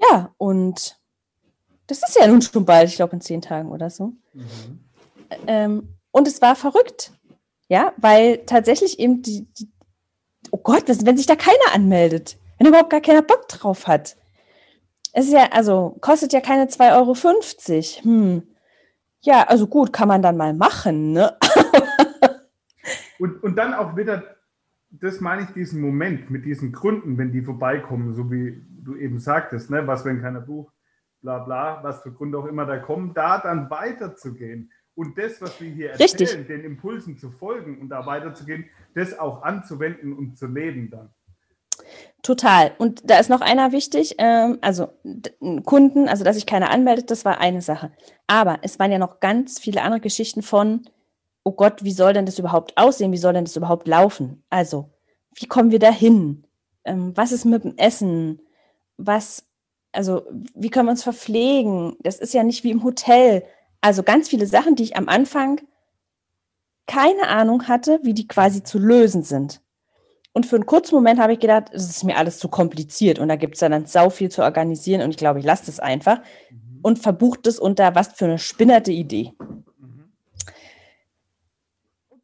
Ja, 0.00 0.34
und 0.38 0.98
das 1.86 2.02
ist 2.08 2.16
ja 2.16 2.26
nun 2.26 2.42
schon 2.42 2.64
bald, 2.64 2.88
ich 2.88 2.96
glaube 2.96 3.14
in 3.14 3.20
zehn 3.20 3.42
Tagen 3.42 3.70
oder 3.70 3.90
so. 3.90 4.12
Mhm. 4.32 4.80
Ähm, 5.46 5.88
und 6.10 6.28
es 6.28 6.40
war 6.40 6.54
verrückt, 6.54 7.12
ja, 7.68 7.92
weil 7.96 8.44
tatsächlich 8.46 8.98
eben 8.98 9.22
die, 9.22 9.46
die 9.58 9.68
oh 10.50 10.58
Gott, 10.58 10.84
wenn 10.86 11.16
sich 11.16 11.26
da 11.26 11.34
keiner 11.34 11.74
anmeldet, 11.74 12.38
wenn 12.58 12.68
überhaupt 12.68 12.90
gar 12.90 13.00
keiner 13.00 13.22
Bock 13.22 13.48
drauf 13.48 13.86
hat. 13.86 14.16
Es 15.16 15.26
ist 15.26 15.32
ja, 15.32 15.48
also 15.52 15.96
kostet 16.00 16.32
ja 16.32 16.40
keine 16.40 16.64
2,50 16.64 16.92
Euro. 16.96 17.14
Hm. 18.02 18.42
Ja, 19.20 19.44
also 19.44 19.68
gut, 19.68 19.92
kann 19.92 20.08
man 20.08 20.22
dann 20.22 20.36
mal 20.36 20.52
machen, 20.52 21.12
ne? 21.12 21.36
und, 23.20 23.42
und 23.42 23.56
dann 23.56 23.74
auch 23.74 23.96
wieder, 23.96 24.24
das 24.90 25.20
meine 25.20 25.42
ich, 25.42 25.50
diesen 25.50 25.80
Moment 25.80 26.30
mit 26.30 26.44
diesen 26.44 26.72
Gründen, 26.72 27.16
wenn 27.16 27.30
die 27.30 27.42
vorbeikommen, 27.42 28.14
so 28.14 28.30
wie 28.30 28.60
du 28.68 28.96
eben 28.96 29.20
sagtest, 29.20 29.70
ne? 29.70 29.86
was, 29.86 30.04
wenn 30.04 30.20
keiner 30.20 30.40
bucht, 30.40 30.74
bla 31.22 31.38
bla, 31.38 31.78
was 31.82 32.02
für 32.02 32.12
Gründe 32.12 32.36
auch 32.36 32.46
immer 32.46 32.66
da 32.66 32.78
kommen, 32.78 33.14
da 33.14 33.38
dann 33.38 33.70
weiterzugehen 33.70 34.72
und 34.96 35.16
das, 35.16 35.40
was 35.40 35.60
wir 35.60 35.70
hier 35.70 35.90
erzählen, 35.92 36.10
Richtig. 36.10 36.46
den 36.48 36.64
Impulsen 36.64 37.16
zu 37.18 37.30
folgen 37.30 37.80
und 37.80 37.88
da 37.88 38.04
weiterzugehen, 38.04 38.64
das 38.94 39.16
auch 39.16 39.44
anzuwenden 39.44 40.12
und 40.12 40.36
zu 40.36 40.48
leben 40.48 40.90
dann. 40.90 41.14
Total. 42.24 42.72
Und 42.78 43.02
da 43.04 43.18
ist 43.18 43.28
noch 43.28 43.42
einer 43.42 43.70
wichtig, 43.72 44.14
ähm, 44.16 44.56
also 44.62 44.88
Kunden, 45.66 46.08
also 46.08 46.24
dass 46.24 46.36
sich 46.36 46.46
keiner 46.46 46.70
anmeldet, 46.70 47.10
das 47.10 47.26
war 47.26 47.38
eine 47.38 47.60
Sache. 47.60 47.92
Aber 48.26 48.58
es 48.62 48.78
waren 48.78 48.90
ja 48.90 48.98
noch 48.98 49.20
ganz 49.20 49.58
viele 49.58 49.82
andere 49.82 50.00
Geschichten 50.00 50.40
von, 50.40 50.88
oh 51.44 51.52
Gott, 51.52 51.84
wie 51.84 51.92
soll 51.92 52.14
denn 52.14 52.24
das 52.24 52.38
überhaupt 52.38 52.78
aussehen? 52.78 53.12
Wie 53.12 53.18
soll 53.18 53.34
denn 53.34 53.44
das 53.44 53.56
überhaupt 53.56 53.86
laufen? 53.86 54.42
Also, 54.48 54.88
wie 55.34 55.44
kommen 55.44 55.70
wir 55.70 55.78
da 55.78 55.90
hin? 55.90 56.46
Ähm, 56.86 57.12
was 57.14 57.30
ist 57.30 57.44
mit 57.44 57.62
dem 57.62 57.76
Essen? 57.76 58.40
Was, 58.96 59.44
also, 59.92 60.22
wie 60.54 60.70
können 60.70 60.86
wir 60.86 60.92
uns 60.92 61.02
verpflegen? 61.02 61.94
Das 62.00 62.18
ist 62.18 62.32
ja 62.32 62.42
nicht 62.42 62.64
wie 62.64 62.70
im 62.70 62.84
Hotel. 62.84 63.44
Also 63.82 64.02
ganz 64.02 64.30
viele 64.30 64.46
Sachen, 64.46 64.76
die 64.76 64.84
ich 64.84 64.96
am 64.96 65.10
Anfang 65.10 65.60
keine 66.86 67.28
Ahnung 67.28 67.68
hatte, 67.68 68.00
wie 68.02 68.14
die 68.14 68.26
quasi 68.26 68.62
zu 68.62 68.78
lösen 68.78 69.24
sind. 69.24 69.60
Und 70.34 70.46
für 70.46 70.56
einen 70.56 70.66
kurzen 70.66 70.96
Moment 70.96 71.20
habe 71.20 71.32
ich 71.32 71.38
gedacht, 71.38 71.66
es 71.72 71.88
ist 71.88 72.02
mir 72.02 72.16
alles 72.16 72.38
zu 72.38 72.48
kompliziert 72.48 73.20
und 73.20 73.28
da 73.28 73.36
gibt 73.36 73.54
es 73.54 73.60
ja 73.60 73.68
dann 73.68 73.86
sau 73.86 74.10
viel 74.10 74.32
zu 74.32 74.42
organisieren 74.42 75.00
und 75.00 75.10
ich 75.10 75.16
glaube, 75.16 75.38
ich 75.38 75.44
lasse 75.44 75.66
das 75.66 75.78
einfach 75.78 76.18
mhm. 76.50 76.80
und 76.82 76.98
verbucht 76.98 77.46
es 77.46 77.60
unter 77.60 77.94
was 77.94 78.08
für 78.08 78.24
eine 78.24 78.40
spinnerte 78.40 78.90
Idee. 78.90 79.32
Mhm. 79.78 80.12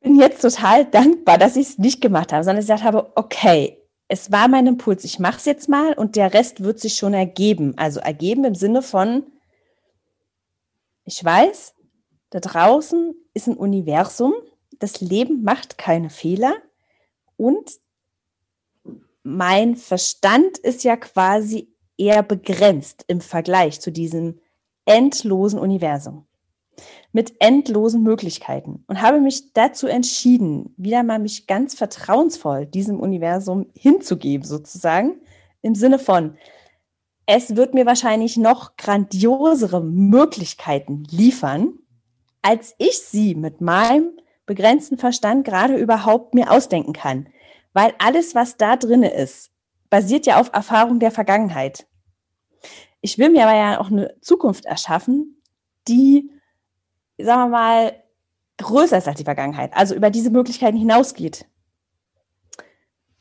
Bin 0.00 0.18
jetzt 0.18 0.42
total 0.42 0.86
dankbar, 0.86 1.38
dass 1.38 1.54
ich 1.54 1.68
es 1.68 1.78
nicht 1.78 2.00
gemacht 2.00 2.32
habe, 2.32 2.42
sondern 2.42 2.60
ich 2.60 2.66
gesagt 2.66 2.82
habe, 2.82 3.12
okay, 3.14 3.78
es 4.08 4.32
war 4.32 4.48
mein 4.48 4.66
Impuls, 4.66 5.04
ich 5.04 5.20
mache 5.20 5.36
es 5.36 5.44
jetzt 5.44 5.68
mal 5.68 5.92
und 5.92 6.16
der 6.16 6.34
Rest 6.34 6.64
wird 6.64 6.80
sich 6.80 6.96
schon 6.96 7.14
ergeben. 7.14 7.74
Also 7.76 8.00
ergeben 8.00 8.44
im 8.44 8.56
Sinne 8.56 8.82
von, 8.82 9.22
ich 11.04 11.24
weiß, 11.24 11.74
da 12.30 12.40
draußen 12.40 13.14
ist 13.34 13.46
ein 13.46 13.56
Universum, 13.56 14.32
das 14.80 15.00
Leben 15.00 15.44
macht 15.44 15.78
keine 15.78 16.10
Fehler 16.10 16.56
und 17.36 17.70
mein 19.22 19.76
Verstand 19.76 20.58
ist 20.58 20.84
ja 20.84 20.96
quasi 20.96 21.74
eher 21.96 22.22
begrenzt 22.22 23.04
im 23.08 23.20
Vergleich 23.20 23.80
zu 23.80 23.92
diesem 23.92 24.40
endlosen 24.86 25.58
Universum 25.58 26.26
mit 27.12 27.34
endlosen 27.40 28.02
Möglichkeiten 28.02 28.84
und 28.86 29.02
habe 29.02 29.20
mich 29.20 29.52
dazu 29.52 29.86
entschieden, 29.86 30.74
wieder 30.76 31.02
mal 31.02 31.18
mich 31.18 31.46
ganz 31.46 31.74
vertrauensvoll 31.74 32.66
diesem 32.66 33.00
Universum 33.00 33.66
hinzugeben, 33.74 34.46
sozusagen, 34.46 35.20
im 35.62 35.74
Sinne 35.74 35.98
von, 35.98 36.36
es 37.26 37.56
wird 37.56 37.74
mir 37.74 37.86
wahrscheinlich 37.86 38.36
noch 38.36 38.76
grandiosere 38.76 39.82
Möglichkeiten 39.82 41.04
liefern, 41.10 41.74
als 42.42 42.74
ich 42.78 42.98
sie 42.98 43.34
mit 43.34 43.60
meinem 43.60 44.12
begrenzten 44.46 44.98
Verstand 44.98 45.44
gerade 45.44 45.76
überhaupt 45.76 46.34
mir 46.34 46.50
ausdenken 46.50 46.92
kann. 46.92 47.28
Weil 47.72 47.94
alles, 47.98 48.34
was 48.34 48.56
da 48.56 48.76
drin 48.76 49.02
ist, 49.02 49.50
basiert 49.90 50.26
ja 50.26 50.40
auf 50.40 50.52
Erfahrung 50.52 51.00
der 51.00 51.10
Vergangenheit. 51.10 51.86
Ich 53.00 53.18
will 53.18 53.30
mir 53.30 53.46
aber 53.46 53.56
ja 53.56 53.80
auch 53.80 53.90
eine 53.90 54.14
Zukunft 54.20 54.64
erschaffen, 54.64 55.40
die, 55.88 56.30
sagen 57.18 57.42
wir 57.42 57.48
mal, 57.48 58.02
größer 58.58 58.98
ist 58.98 59.08
als 59.08 59.18
die 59.18 59.24
Vergangenheit, 59.24 59.74
also 59.74 59.94
über 59.94 60.10
diese 60.10 60.30
Möglichkeiten 60.30 60.76
hinausgeht. 60.76 61.46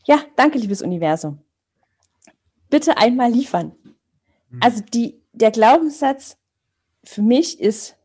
Ja, 0.06 0.22
danke, 0.36 0.58
liebes 0.58 0.82
Universum. 0.82 1.40
Bitte 2.70 2.98
einmal 2.98 3.32
liefern. 3.32 3.76
Mhm. 4.50 4.60
Also 4.62 4.82
die, 4.82 5.22
der 5.34 5.52
Glaubenssatz 5.52 6.38
für 7.04 7.22
mich 7.22 7.60
ist, 7.60 7.96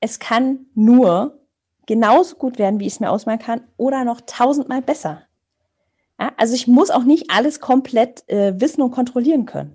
es 0.00 0.18
kann 0.18 0.66
nur 0.74 1.39
genauso 1.90 2.36
gut 2.36 2.60
werden, 2.60 2.78
wie 2.78 2.86
ich 2.86 2.92
es 2.92 3.00
mir 3.00 3.10
ausmalen 3.10 3.40
kann, 3.40 3.62
oder 3.76 4.04
noch 4.04 4.20
tausendmal 4.20 4.80
besser. 4.80 5.22
Ja, 6.20 6.30
also 6.36 6.54
ich 6.54 6.68
muss 6.68 6.88
auch 6.88 7.02
nicht 7.02 7.32
alles 7.32 7.58
komplett 7.58 8.22
äh, 8.28 8.60
wissen 8.60 8.80
und 8.80 8.92
kontrollieren 8.92 9.44
können. 9.44 9.74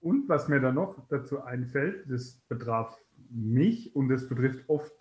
Und 0.00 0.26
was 0.30 0.48
mir 0.48 0.58
da 0.58 0.72
noch 0.72 0.96
dazu 1.10 1.42
einfällt, 1.42 2.10
das 2.10 2.40
betraf 2.48 2.96
mich 3.28 3.94
und 3.94 4.08
das 4.08 4.26
betrifft 4.26 4.66
oft 4.70 4.94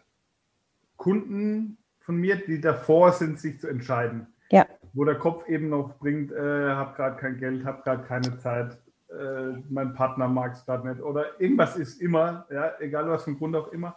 Kunden 0.97 1.77
von 1.99 2.17
mir, 2.17 2.35
die 2.35 2.59
davor 2.59 3.13
sind, 3.13 3.39
sich 3.39 3.61
zu 3.61 3.69
entscheiden. 3.69 4.27
Ja. 4.51 4.65
Wo 4.91 5.05
der 5.05 5.17
Kopf 5.17 5.47
eben 5.47 5.69
noch 5.69 5.97
bringt, 5.97 6.33
äh, 6.33 6.71
habe 6.71 6.93
gerade 6.97 7.15
kein 7.15 7.37
Geld, 7.37 7.63
habe 7.63 7.83
gerade 7.83 8.03
keine 8.03 8.37
Zeit, 8.37 8.77
äh, 9.09 9.61
mein 9.69 9.93
Partner 9.93 10.27
mag 10.27 10.55
es 10.55 10.65
gerade 10.65 10.89
nicht 10.89 11.01
oder 11.01 11.39
irgendwas 11.39 11.77
ist 11.77 12.01
immer, 12.01 12.45
ja, 12.51 12.73
egal 12.81 13.07
was 13.07 13.23
für 13.23 13.31
ein 13.31 13.37
Grund 13.37 13.55
auch 13.55 13.71
immer, 13.71 13.95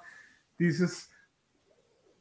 dieses 0.60 1.10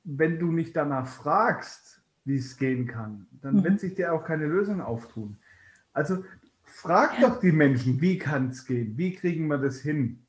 wenn 0.03 0.39
du 0.39 0.51
nicht 0.51 0.75
danach 0.75 1.07
fragst, 1.07 2.01
wie 2.25 2.37
es 2.37 2.57
gehen 2.57 2.87
kann, 2.87 3.27
dann 3.41 3.55
mhm. 3.55 3.63
wird 3.63 3.79
sich 3.79 3.95
dir 3.95 4.13
auch 4.13 4.23
keine 4.23 4.45
Lösung 4.45 4.81
auftun. 4.81 5.37
Also 5.93 6.23
frag 6.63 7.19
doch 7.21 7.39
die 7.39 7.51
Menschen, 7.51 7.99
wie 8.01 8.17
kann 8.17 8.49
es 8.49 8.65
gehen? 8.65 8.97
Wie 8.97 9.13
kriegen 9.13 9.47
wir 9.47 9.57
das 9.57 9.79
hin? 9.79 10.25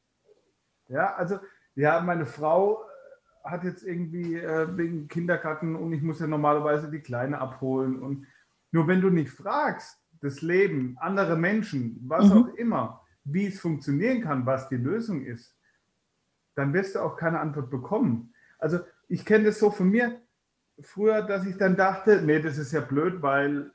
Ja, 0.89 1.15
also 1.15 1.39
ja, 1.75 2.01
meine 2.01 2.27
Frau 2.27 2.85
hat 3.45 3.65
jetzt 3.65 3.83
irgendwie 3.83 4.37
äh, 4.37 4.77
wegen 4.77 5.09
Kindergarten 5.09 5.77
und 5.77 5.93
ich 5.93 6.03
muss 6.03 6.21
ja 6.21 6.27
normalerweise 6.27 6.91
die 6.91 7.01
Kleine 7.01 7.39
abholen. 7.39 8.01
Und 8.01 8.27
nur 8.73 8.87
wenn 8.87 9.01
du 9.01 9.11
nicht 9.11 9.31
fragst, 9.31 9.99
das 10.21 10.43
Leben, 10.43 10.97
andere 11.01 11.37
Menschen, 11.37 11.99
was 12.07 12.27
mhm. 12.27 12.33
auch 12.33 12.55
immer, 12.55 13.01
wie 13.25 13.47
es 13.47 13.61
funktionieren 13.61 14.23
kann, 14.23 14.47
was 14.47 14.69
die 14.69 14.77
Lösung 14.77 15.25
ist, 15.25 15.57
dann 16.55 16.73
wirst 16.73 16.95
du 16.95 17.01
auch 17.01 17.17
keine 17.17 17.41
Antwort 17.41 17.71
bekommen. 17.71 18.35
Also 18.59 18.81
ich 19.11 19.25
kenne 19.25 19.47
das 19.47 19.59
so 19.59 19.71
von 19.71 19.91
mir 19.91 20.21
früher, 20.81 21.23
dass 21.23 21.45
ich 21.45 21.59
dann 21.59 21.77
dachte, 21.77 22.23
nee, 22.23 22.41
das 22.41 22.57
ist 22.57 22.73
ja 22.73 22.81
blöd, 22.81 23.21
weil 23.21 23.73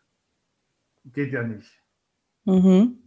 geht 1.04 1.32
ja 1.32 1.44
nicht. 1.44 1.70
Mhm. 2.46 2.98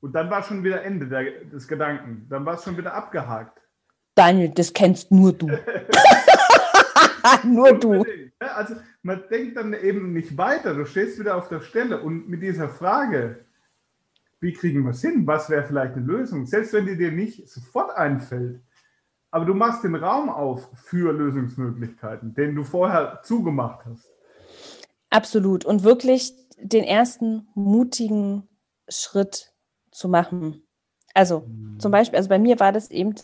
Und 0.00 0.12
dann 0.12 0.30
war 0.30 0.42
schon 0.42 0.62
wieder 0.62 0.82
Ende 0.82 1.08
der, 1.08 1.44
des 1.44 1.66
Gedanken. 1.66 2.26
Dann 2.30 2.46
war 2.46 2.54
es 2.54 2.64
schon 2.64 2.78
wieder 2.78 2.94
abgehakt. 2.94 3.60
Daniel, 4.14 4.50
das 4.50 4.72
kennst 4.72 5.10
nur 5.10 5.32
du. 5.32 5.48
nur 7.44 7.78
du. 7.78 8.04
Also 8.38 8.76
man 9.02 9.24
denkt 9.28 9.56
dann 9.56 9.74
eben 9.74 10.12
nicht 10.12 10.38
weiter. 10.38 10.74
Du 10.74 10.86
stehst 10.86 11.18
wieder 11.18 11.36
auf 11.36 11.48
der 11.48 11.60
Stelle 11.60 12.00
und 12.00 12.28
mit 12.28 12.40
dieser 12.40 12.68
Frage, 12.68 13.44
wie 14.40 14.52
kriegen 14.52 14.84
wir 14.84 14.90
es 14.90 15.00
hin? 15.00 15.26
Was 15.26 15.50
wäre 15.50 15.64
vielleicht 15.64 15.96
eine 15.96 16.06
Lösung? 16.06 16.46
Selbst 16.46 16.72
wenn 16.72 16.86
die 16.86 16.96
dir 16.96 17.10
nicht 17.10 17.48
sofort 17.48 17.96
einfällt, 17.96 18.62
aber 19.30 19.44
du 19.44 19.54
machst 19.54 19.84
den 19.84 19.94
Raum 19.94 20.28
auf 20.28 20.68
für 20.74 21.12
Lösungsmöglichkeiten, 21.12 22.34
den 22.34 22.54
du 22.54 22.64
vorher 22.64 23.20
zugemacht 23.22 23.84
hast. 23.84 24.10
Absolut. 25.10 25.64
Und 25.64 25.84
wirklich 25.84 26.34
den 26.60 26.84
ersten 26.84 27.48
mutigen 27.54 28.48
Schritt 28.88 29.54
zu 29.90 30.08
machen. 30.08 30.66
Also 31.14 31.40
mhm. 31.40 31.78
zum 31.78 31.92
Beispiel, 31.92 32.16
also 32.16 32.28
bei 32.28 32.38
mir 32.38 32.58
war 32.60 32.72
das 32.72 32.90
eben 32.90 33.14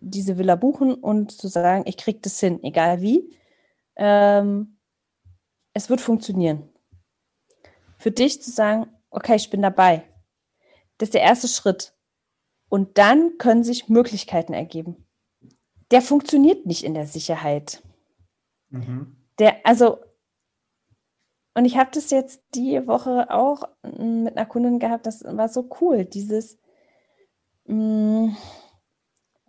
diese 0.00 0.38
Villa 0.38 0.56
buchen 0.56 0.94
und 0.94 1.32
zu 1.32 1.48
sagen, 1.48 1.84
ich 1.86 1.96
kriege 1.96 2.20
das 2.20 2.38
hin, 2.40 2.62
egal 2.62 3.00
wie. 3.00 3.36
Ähm, 3.96 4.78
es 5.72 5.90
wird 5.90 6.00
funktionieren. 6.00 6.68
Für 7.98 8.10
dich 8.10 8.42
zu 8.42 8.50
sagen, 8.50 8.86
okay, 9.10 9.36
ich 9.36 9.50
bin 9.50 9.62
dabei. 9.62 10.04
Das 10.98 11.08
ist 11.08 11.14
der 11.14 11.22
erste 11.22 11.48
Schritt. 11.48 11.94
Und 12.68 12.98
dann 12.98 13.36
können 13.38 13.64
sich 13.64 13.88
Möglichkeiten 13.88 14.52
ergeben. 14.52 15.06
Der 15.90 16.02
funktioniert 16.02 16.66
nicht 16.66 16.84
in 16.84 16.94
der 16.94 17.06
Sicherheit. 17.06 17.82
Mhm. 18.70 19.16
Der, 19.38 19.66
also, 19.66 19.98
und 21.54 21.64
ich 21.64 21.76
habe 21.76 21.90
das 21.92 22.10
jetzt 22.10 22.42
die 22.54 22.86
Woche 22.86 23.30
auch 23.30 23.64
mm, 23.82 24.24
mit 24.24 24.36
einer 24.36 24.46
Kundin 24.46 24.78
gehabt, 24.78 25.06
das 25.06 25.24
war 25.24 25.48
so 25.48 25.68
cool. 25.80 26.04
Dieses, 26.04 26.58
mh, 27.66 27.74
mm, 27.74 28.36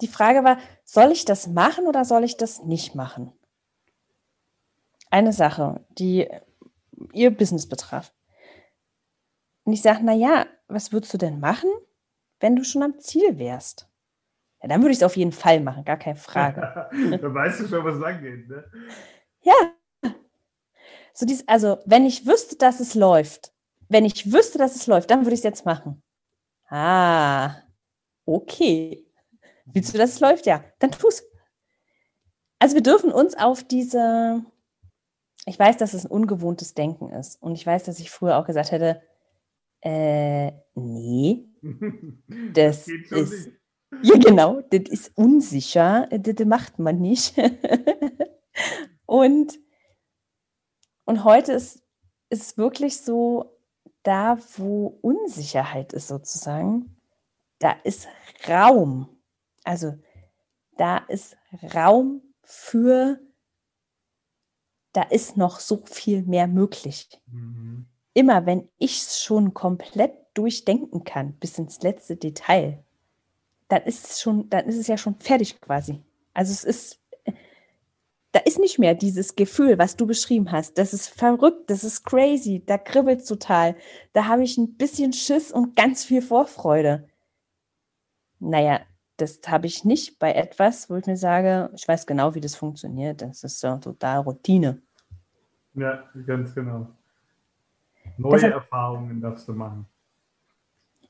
die 0.01 0.08
Frage 0.08 0.43
war, 0.43 0.58
soll 0.84 1.12
ich 1.12 1.25
das 1.25 1.47
machen 1.47 1.86
oder 1.86 2.06
soll 2.06 2.23
ich 2.23 2.38
das 2.38 2.63
nicht 2.63 2.95
machen? 2.95 3.32
Eine 5.12 5.34
Sache, 5.34 5.86
die 5.89 6.27
ihr 7.13 7.30
Business 7.32 7.67
betraf. 7.67 8.13
Und 9.63 9.73
ich 9.73 9.82
sage, 9.82 10.04
naja, 10.04 10.47
was 10.67 10.91
würdest 10.91 11.13
du 11.13 11.17
denn 11.17 11.39
machen, 11.39 11.69
wenn 12.39 12.56
du 12.56 12.63
schon 12.63 12.82
am 12.82 12.99
Ziel 12.99 13.38
wärst? 13.38 13.90
Ja, 14.62 14.67
dann 14.67 14.82
würde 14.82 14.91
ich 14.91 15.00
es 15.00 15.04
auf 15.04 15.17
jeden 15.17 15.32
Fall 15.32 15.60
machen, 15.60 15.84
gar 15.84 15.97
keine 15.97 16.15
Frage. 16.15 16.62
da 16.91 17.34
weißt 17.34 17.62
du 17.62 17.67
schon, 17.67 17.84
was 17.84 17.97
lang 18.00 18.21
geht, 18.21 18.47
ne? 18.47 18.63
Ja. 19.41 19.54
So 21.13 21.26
dies, 21.26 21.47
also, 21.47 21.80
wenn 21.86 22.06
ich 22.06 22.26
wüsste, 22.26 22.56
dass 22.56 22.80
es 22.80 22.95
läuft, 22.95 23.54
wenn 23.89 24.06
ich 24.06 24.32
wüsste, 24.32 24.58
dass 24.58 24.76
es 24.76 24.88
läuft, 24.88 25.12
dann 25.12 25.26
würde 25.26 25.34
ich 25.34 25.39
es 25.39 25.43
jetzt 25.43 25.65
machen. 25.65 26.02
Ah, 26.69 27.58
okay. 28.26 29.06
Willst 29.65 29.93
du, 29.93 29.97
dass 29.97 30.12
es 30.12 30.19
läuft? 30.19 30.45
Ja, 30.45 30.63
dann 30.80 30.91
tu 30.91 31.08
es. 31.08 31.26
Also 32.60 32.76
wir 32.76 32.84
dürfen 32.84 33.12
uns 33.12 33.36
auf 33.36 33.63
diese, 33.63 34.45
ich 35.45 35.58
weiß, 35.58 35.78
dass 35.78 35.93
es 35.93 36.06
ein 36.06 36.12
ungewohntes 36.12 36.74
Denken 36.74 37.10
ist. 37.10 37.41
Und 37.41 37.54
ich 37.54 37.65
weiß, 37.65 37.84
dass 37.84 38.00
ich 38.00 38.12
früher 38.12 38.38
auch 38.38 38.45
gesagt 38.45 38.71
hätte, 38.71 39.02
äh, 39.82 40.52
nee, 40.76 41.50
das, 42.54 42.86
das 42.86 43.19
ist, 43.19 43.47
nicht. 43.47 43.61
Ja 44.01 44.17
genau, 44.17 44.62
das 44.62 44.89
ist 44.89 45.17
unsicher, 45.17 46.08
das 46.08 46.45
macht 46.45 46.80
man 46.80 46.99
nicht. 46.99 47.36
und, 49.06 49.60
und 51.06 51.23
heute 51.23 51.54
ist 51.54 51.84
es 52.30 52.58
wirklich 52.58 52.97
so, 53.01 53.58
da 54.04 54.38
wo 54.58 54.99
Unsicherheit 55.01 55.93
ist 55.93 56.08
sozusagen, 56.08 56.97
da 57.60 57.71
ist 57.84 58.08
Raum. 58.47 59.08
Also 59.63 59.93
da 60.77 60.97
ist 60.97 61.38
Raum 61.75 62.21
für, 62.41 63.19
da 64.93 65.04
ist 65.04 65.38
noch 65.38 65.60
so 65.60 65.84
viel 65.86 66.23
mehr 66.23 66.47
möglich. 66.47 67.21
Mhm 67.27 67.88
immer, 68.13 68.45
wenn 68.45 68.69
ich 68.77 69.01
es 69.01 69.21
schon 69.21 69.54
komplett 69.54 70.13
durchdenken 70.34 71.04
kann, 71.04 71.34
bis 71.34 71.58
ins 71.58 71.82
letzte 71.82 72.15
Detail, 72.15 72.84
dann 73.71 73.84
ist 73.84 74.10
es 74.10 74.21
schon, 74.21 74.49
dann 74.49 74.65
ist 74.65 74.77
es 74.77 74.88
ja 74.88 74.97
schon 74.97 75.15
fertig 75.15 75.60
quasi. 75.62 76.01
Also 76.34 76.51
es 76.51 76.63
ist, 76.63 77.01
da 78.34 78.39
ist 78.39 78.60
nicht 78.60 78.79
mehr 78.79 78.95
dieses 78.95 79.36
Gefühl, 79.36 79.77
was 79.77 79.95
du 79.95 80.05
beschrieben 80.05 80.51
hast. 80.51 80.77
Das 80.77 80.93
ist 80.93 81.07
verrückt, 81.07 81.69
das 81.69 81.84
ist 81.84 82.03
crazy, 82.03 82.63
da 82.65 82.77
kribbelt 82.77 83.25
total. 83.25 83.75
Da 84.13 84.27
habe 84.27 84.43
ich 84.43 84.57
ein 84.57 84.75
bisschen 84.75 85.13
Schiss 85.13 85.51
und 85.51 85.75
ganz 85.75 86.03
viel 86.03 86.21
Vorfreude. 86.21 87.07
Naja, 88.39 88.81
das 89.17 89.39
habe 89.47 89.67
ich 89.67 89.86
nicht 89.86 90.19
bei 90.19 90.34
etwas, 90.34 90.89
wo 90.89 90.95
ich 90.95 91.05
mir 91.05 91.17
sage, 91.17 91.69
ich 91.75 91.88
weiß 91.88 92.05
genau, 92.05 92.36
wie 92.36 92.41
das 92.41 92.55
funktioniert. 92.55 93.21
Das 93.21 93.43
ist 93.43 93.60
so 93.60 93.77
total 93.77 94.19
Routine. 94.19 94.81
Ja, 95.75 96.03
ganz 96.25 96.53
genau. 96.53 96.88
Neue 98.17 98.34
Deshalb, 98.34 98.53
Erfahrungen 98.55 99.21
darfst 99.21 99.47
du 99.47 99.53
machen. 99.53 99.86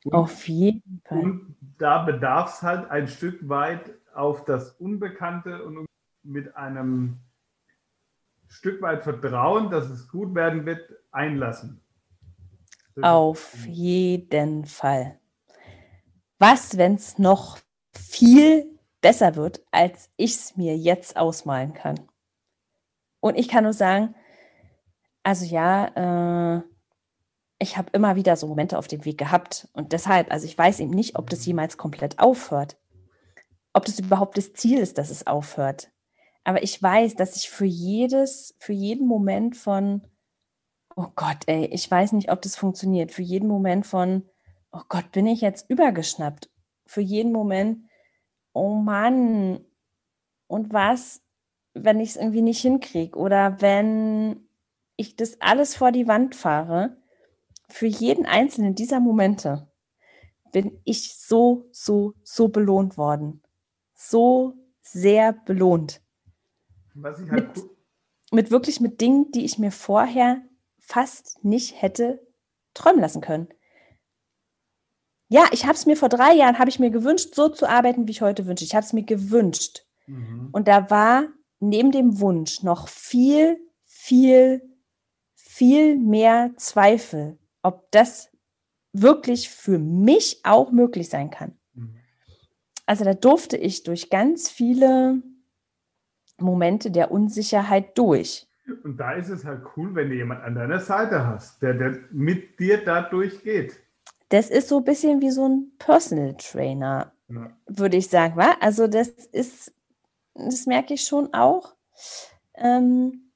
Und, 0.04 0.14
auf 0.14 0.48
jeden 0.48 1.02
Fall. 1.06 1.20
Und 1.20 1.56
da 1.78 2.04
bedarf 2.04 2.56
es 2.56 2.62
halt 2.62 2.90
ein 2.90 3.08
Stück 3.08 3.48
weit 3.48 3.92
auf 4.14 4.46
das 4.46 4.72
Unbekannte 4.74 5.64
und 5.64 5.86
mit 6.24 6.56
einem 6.56 7.20
Stück 8.48 8.82
weit 8.82 9.04
Vertrauen, 9.04 9.70
dass 9.70 9.90
es 9.90 10.10
gut 10.10 10.36
werden 10.36 10.66
wird, 10.66 10.90
einlassen. 11.12 11.82
Das 12.96 13.04
auf 13.04 13.66
jeden 13.66 14.66
Fall. 14.66 15.20
Was, 16.40 16.78
wenn 16.78 16.96
es 16.96 17.18
noch 17.18 17.60
viel 17.94 18.80
besser 19.00 19.36
wird, 19.36 19.64
als 19.72 20.10
ich 20.18 20.36
es 20.36 20.58
mir 20.58 20.78
jetzt 20.78 21.16
ausmalen 21.16 21.74
kann? 21.74 22.00
Und 23.20 23.38
ich 23.38 23.48
kann 23.48 23.64
nur 23.64 23.74
sagen, 23.74 24.16
also 25.24 25.46
ja, 25.46 26.58
äh, 26.58 26.62
ich 27.62 27.78
habe 27.78 27.92
immer 27.94 28.16
wieder 28.16 28.36
so 28.36 28.48
Momente 28.48 28.76
auf 28.78 28.88
dem 28.88 29.06
Weg 29.06 29.20
gehabt. 29.20 29.68
Und 29.74 29.94
deshalb, 29.94 30.32
also 30.32 30.48
ich 30.48 30.58
weiß 30.58 30.80
eben 30.80 30.90
nicht, 30.90 31.16
ob 31.16 31.30
das 31.30 31.46
jemals 31.46 31.78
komplett 31.78 32.18
aufhört. 32.18 32.76
Ob 33.72 33.86
das 33.86 34.00
überhaupt 34.00 34.36
das 34.36 34.54
Ziel 34.54 34.80
ist, 34.80 34.98
dass 34.98 35.12
es 35.12 35.28
aufhört. 35.28 35.92
Aber 36.44 36.64
ich 36.64 36.82
weiß, 36.82 37.16
dass 37.16 37.36
ich 37.36 37.52
für 37.52 37.66
jedes, 37.66 38.56
für 38.58 38.74
jeden 38.74 39.08
Moment 39.08 39.56
von, 39.56 40.02
oh 40.96 41.10
Gott, 41.16 41.38
ey, 41.46 41.66
ich 41.66 41.90
weiß 41.90 42.14
nicht, 42.14 42.32
ob 42.32 42.42
das 42.42 42.56
funktioniert. 42.56 43.12
Für 43.12 43.22
jeden 43.22 43.48
Moment 43.48 43.86
von, 43.86 44.28
oh 44.72 44.82
Gott, 44.90 45.12
bin 45.12 45.28
ich 45.28 45.42
jetzt 45.42 45.70
übergeschnappt. 45.70 46.50
Für 46.88 47.02
jeden 47.02 47.32
Moment, 47.32 47.86
oh 48.54 48.74
Mann, 48.74 49.64
und 50.48 50.74
was, 50.74 51.22
wenn 51.76 52.00
ich 52.00 52.10
es 52.10 52.16
irgendwie 52.16 52.42
nicht 52.42 52.62
hinkriege 52.62 53.18
oder 53.18 53.62
wenn 53.62 54.50
ich 54.96 55.16
das 55.16 55.40
alles 55.42 55.76
vor 55.76 55.92
die 55.92 56.08
Wand 56.08 56.34
fahre 56.34 57.01
für 57.72 57.88
jeden 57.88 58.26
einzelnen 58.26 58.76
dieser 58.76 59.00
Momente 59.00 59.72
bin 60.52 60.80
ich 60.84 61.16
so, 61.18 61.70
so, 61.72 62.14
so 62.24 62.50
belohnt 62.50 62.98
worden. 62.98 63.42
So 63.96 64.54
sehr 64.82 65.34
belohnt. 65.34 66.02
Halt 67.02 67.32
mit, 67.32 67.48
mit 68.32 68.52
wirklich 68.52 68.82
mit 68.82 69.00
Dingen, 69.00 69.32
die 69.32 69.46
ich 69.46 69.58
mir 69.58 69.72
vorher 69.72 70.42
fast 70.80 71.44
nicht 71.44 71.82
hätte 71.82 72.26
träumen 72.74 73.00
lassen 73.00 73.22
können. 73.22 73.48
Ja, 75.30 75.46
ich 75.52 75.64
habe 75.64 75.76
es 75.76 75.86
mir 75.86 75.96
vor 75.96 76.10
drei 76.10 76.34
Jahren, 76.34 76.60
habe 76.60 76.70
ich 76.70 76.80
mir 76.80 76.90
gewünscht, 76.90 77.36
so 77.36 77.48
zu 77.48 77.68
arbeiten, 77.68 78.08
wie 78.08 78.12
ich 78.12 78.22
heute 78.22 78.46
wünsche. 78.48 78.66
Ich 78.66 78.76
habe 78.76 78.86
es 78.86 78.92
mir 78.92 79.04
gewünscht. 79.04 79.86
Mhm. 80.08 80.50
Und 80.52 80.68
da 80.68 80.90
war 80.90 81.28
neben 81.60 81.92
dem 81.92 82.20
Wunsch 82.20 82.64
noch 82.64 82.90
viel, 82.90 83.58
viel, 83.86 84.62
viel 85.36 85.98
mehr 85.98 86.52
Zweifel 86.58 87.38
ob 87.64 87.92
das 87.92 88.30
wirklich 88.94 89.50
für 89.50 89.80
mich 89.80 90.42
auch 90.44 90.72
möglich 90.72 91.10
sein 91.10 91.30
kann. 91.30 91.58
Mhm. 91.74 91.96
Also 92.86 93.06
da 93.06 93.14
durfte 93.14 93.58
ich 93.58 93.84
durch 93.84 94.10
ganz 94.10 94.50
viele 94.50 95.22
Momente 96.38 96.92
der 96.92 97.12
Unsicherheit 97.12 97.98
durch. 97.98 98.48
Und 98.84 98.98
da 98.98 99.14
ist 99.14 99.30
es 99.30 99.46
halt 99.46 99.64
cool, 99.76 99.96
wenn 99.96 100.10
du 100.10 100.16
jemand 100.16 100.44
an 100.44 100.56
deiner 100.56 100.80
Seite 100.80 101.26
hast, 101.26 101.62
der, 101.62 101.74
der 101.74 102.00
mit 102.12 102.60
dir 102.60 102.84
da 102.84 103.02
durchgeht. 103.02 103.80
Das 104.30 104.50
ist 104.50 104.70
so 104.70 104.78
ein 104.78 104.84
bisschen 104.84 105.22
wie 105.22 105.32
so 105.32 105.48
ein 105.48 105.72
Personal 105.78 106.36
Trainer, 106.38 107.12
ja. 107.28 107.52
würde 107.68 107.98
ich 107.98 108.08
sagen. 108.08 108.38
Wa? 108.38 108.56
Also 108.62 108.88
das 108.88 109.10
ist, 109.10 109.74
das 110.34 110.66
merke 110.68 110.94
ich 110.94 111.04
schon 111.04 111.34
auch. 111.34 111.76
Ähm, 112.56 113.31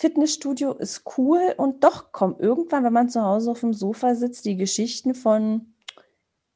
Fitnessstudio 0.00 0.72
ist 0.72 1.02
cool 1.18 1.54
und 1.58 1.84
doch 1.84 2.10
kommen 2.10 2.36
irgendwann, 2.38 2.84
wenn 2.84 2.92
man 2.94 3.10
zu 3.10 3.22
Hause 3.22 3.50
auf 3.50 3.60
dem 3.60 3.74
Sofa 3.74 4.14
sitzt, 4.14 4.46
die 4.46 4.56
Geschichten 4.56 5.14
von, 5.14 5.74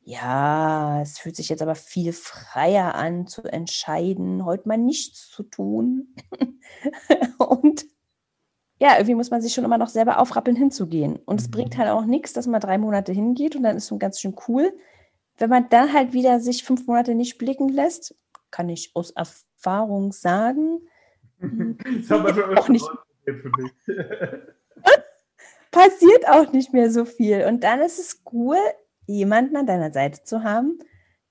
ja, 0.00 1.02
es 1.02 1.18
fühlt 1.18 1.36
sich 1.36 1.50
jetzt 1.50 1.60
aber 1.60 1.74
viel 1.74 2.14
freier 2.14 2.94
an 2.94 3.26
zu 3.26 3.42
entscheiden, 3.42 4.46
heute 4.46 4.66
mal 4.66 4.78
nichts 4.78 5.28
zu 5.28 5.42
tun. 5.42 6.16
und 7.38 7.84
ja, 8.80 8.94
irgendwie 8.94 9.14
muss 9.14 9.30
man 9.30 9.42
sich 9.42 9.52
schon 9.52 9.64
immer 9.64 9.76
noch 9.76 9.88
selber 9.88 10.20
aufrappeln, 10.20 10.56
hinzugehen. 10.56 11.16
Und 11.26 11.38
es 11.38 11.48
mhm. 11.48 11.52
bringt 11.52 11.76
halt 11.76 11.90
auch 11.90 12.06
nichts, 12.06 12.32
dass 12.32 12.46
man 12.46 12.62
drei 12.62 12.78
Monate 12.78 13.12
hingeht 13.12 13.56
und 13.56 13.62
dann 13.62 13.76
ist 13.76 13.88
schon 13.88 13.98
ganz 13.98 14.20
schön 14.20 14.34
cool. 14.48 14.72
Wenn 15.36 15.50
man 15.50 15.68
dann 15.68 15.92
halt 15.92 16.14
wieder 16.14 16.40
sich 16.40 16.64
fünf 16.64 16.86
Monate 16.86 17.14
nicht 17.14 17.36
blicken 17.36 17.68
lässt, 17.68 18.14
kann 18.50 18.70
ich 18.70 18.92
aus 18.94 19.10
Erfahrung 19.10 20.12
sagen, 20.12 20.80
schon 22.08 22.56
auch 22.56 22.68
nicht. 22.70 22.88
Für 23.24 23.50
dich. 23.58 23.72
passiert 25.74 26.28
auch 26.28 26.52
nicht 26.52 26.72
mehr 26.72 26.90
so 26.90 27.04
viel. 27.04 27.44
Und 27.46 27.64
dann 27.64 27.80
ist 27.80 27.98
es 27.98 28.22
cool, 28.32 28.58
jemanden 29.06 29.56
an 29.56 29.66
deiner 29.66 29.92
Seite 29.92 30.22
zu 30.22 30.42
haben, 30.42 30.78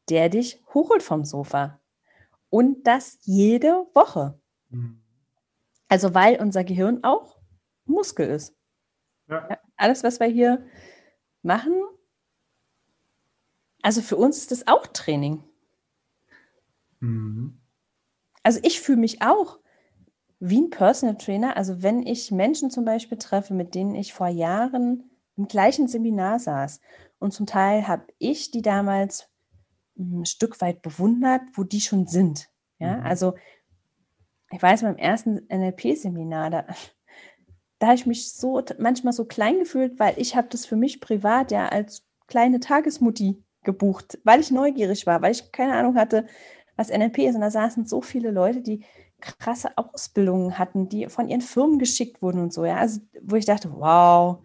der 0.09 0.29
dich 0.29 0.61
hochholt 0.73 1.01
vom 1.01 1.23
Sofa. 1.23 1.79
Und 2.49 2.85
das 2.85 3.17
jede 3.21 3.87
Woche. 3.95 4.39
Mhm. 4.69 5.01
Also 5.87 6.13
weil 6.13 6.39
unser 6.39 6.63
Gehirn 6.63 7.03
auch 7.03 7.39
Muskel 7.85 8.29
ist. 8.29 8.55
Ja. 9.27 9.47
Ja, 9.49 9.57
alles, 9.77 10.03
was 10.03 10.19
wir 10.19 10.27
hier 10.27 10.65
machen, 11.41 11.73
also 13.81 14.01
für 14.01 14.15
uns 14.15 14.37
ist 14.37 14.51
das 14.51 14.67
auch 14.67 14.87
Training. 14.87 15.43
Mhm. 16.99 17.59
Also 18.43 18.59
ich 18.63 18.81
fühle 18.81 18.99
mich 18.99 19.21
auch 19.21 19.59
wie 20.45 20.61
ein 20.61 20.69
Personal 20.69 21.15
Trainer. 21.15 21.55
Also 21.55 21.81
wenn 21.81 22.05
ich 22.05 22.29
Menschen 22.29 22.69
zum 22.69 22.83
Beispiel 22.83 23.17
treffe, 23.17 23.53
mit 23.53 23.75
denen 23.75 23.95
ich 23.95 24.13
vor 24.13 24.27
Jahren 24.27 25.09
im 25.37 25.47
gleichen 25.47 25.87
Seminar 25.87 26.37
saß 26.37 26.81
und 27.19 27.31
zum 27.31 27.45
Teil 27.45 27.87
habe 27.87 28.05
ich 28.19 28.51
die 28.51 28.61
damals 28.61 29.29
ein 29.97 30.25
Stück 30.25 30.59
weit 30.59 30.81
bewundert, 30.81 31.41
wo 31.53 31.63
die 31.63 31.79
schon 31.79 32.07
sind. 32.07 32.49
Ja, 32.77 32.97
mhm. 32.97 33.05
also 33.05 33.33
ich 34.51 34.61
weiß, 34.61 34.81
beim 34.81 34.97
ersten 34.97 35.47
NLP-Seminar, 35.47 36.49
da, 36.49 36.65
da 37.79 37.87
habe 37.87 37.95
ich 37.95 38.05
mich 38.05 38.33
so 38.33 38.61
manchmal 38.79 39.13
so 39.13 39.23
klein 39.23 39.59
gefühlt, 39.59 39.97
weil 39.97 40.15
ich 40.17 40.35
habe 40.35 40.49
das 40.49 40.65
für 40.65 40.75
mich 40.75 40.99
privat 40.99 41.51
ja 41.51 41.69
als 41.69 42.05
kleine 42.27 42.59
Tagesmutti 42.59 43.41
gebucht, 43.63 44.19
weil 44.25 44.41
ich 44.41 44.51
neugierig 44.51 45.07
war, 45.07 45.21
weil 45.21 45.31
ich 45.31 45.53
keine 45.53 45.73
Ahnung 45.73 45.95
hatte, 45.95 46.27
was 46.75 46.89
NLP 46.89 47.19
ist. 47.19 47.35
Und 47.35 47.41
da 47.41 47.49
saßen 47.49 47.85
so 47.85 48.01
viele 48.01 48.31
Leute, 48.31 48.61
die 48.61 48.83
krasse 49.23 49.77
Ausbildungen 49.77 50.59
hatten, 50.59 50.89
die 50.89 51.07
von 51.07 51.29
ihren 51.29 51.41
Firmen 51.41 51.79
geschickt 51.79 52.21
wurden 52.21 52.41
und 52.41 52.53
so, 52.53 52.65
ja. 52.65 52.77
Also, 52.77 53.01
wo 53.21 53.35
ich 53.35 53.45
dachte, 53.45 53.71
wow, 53.73 54.39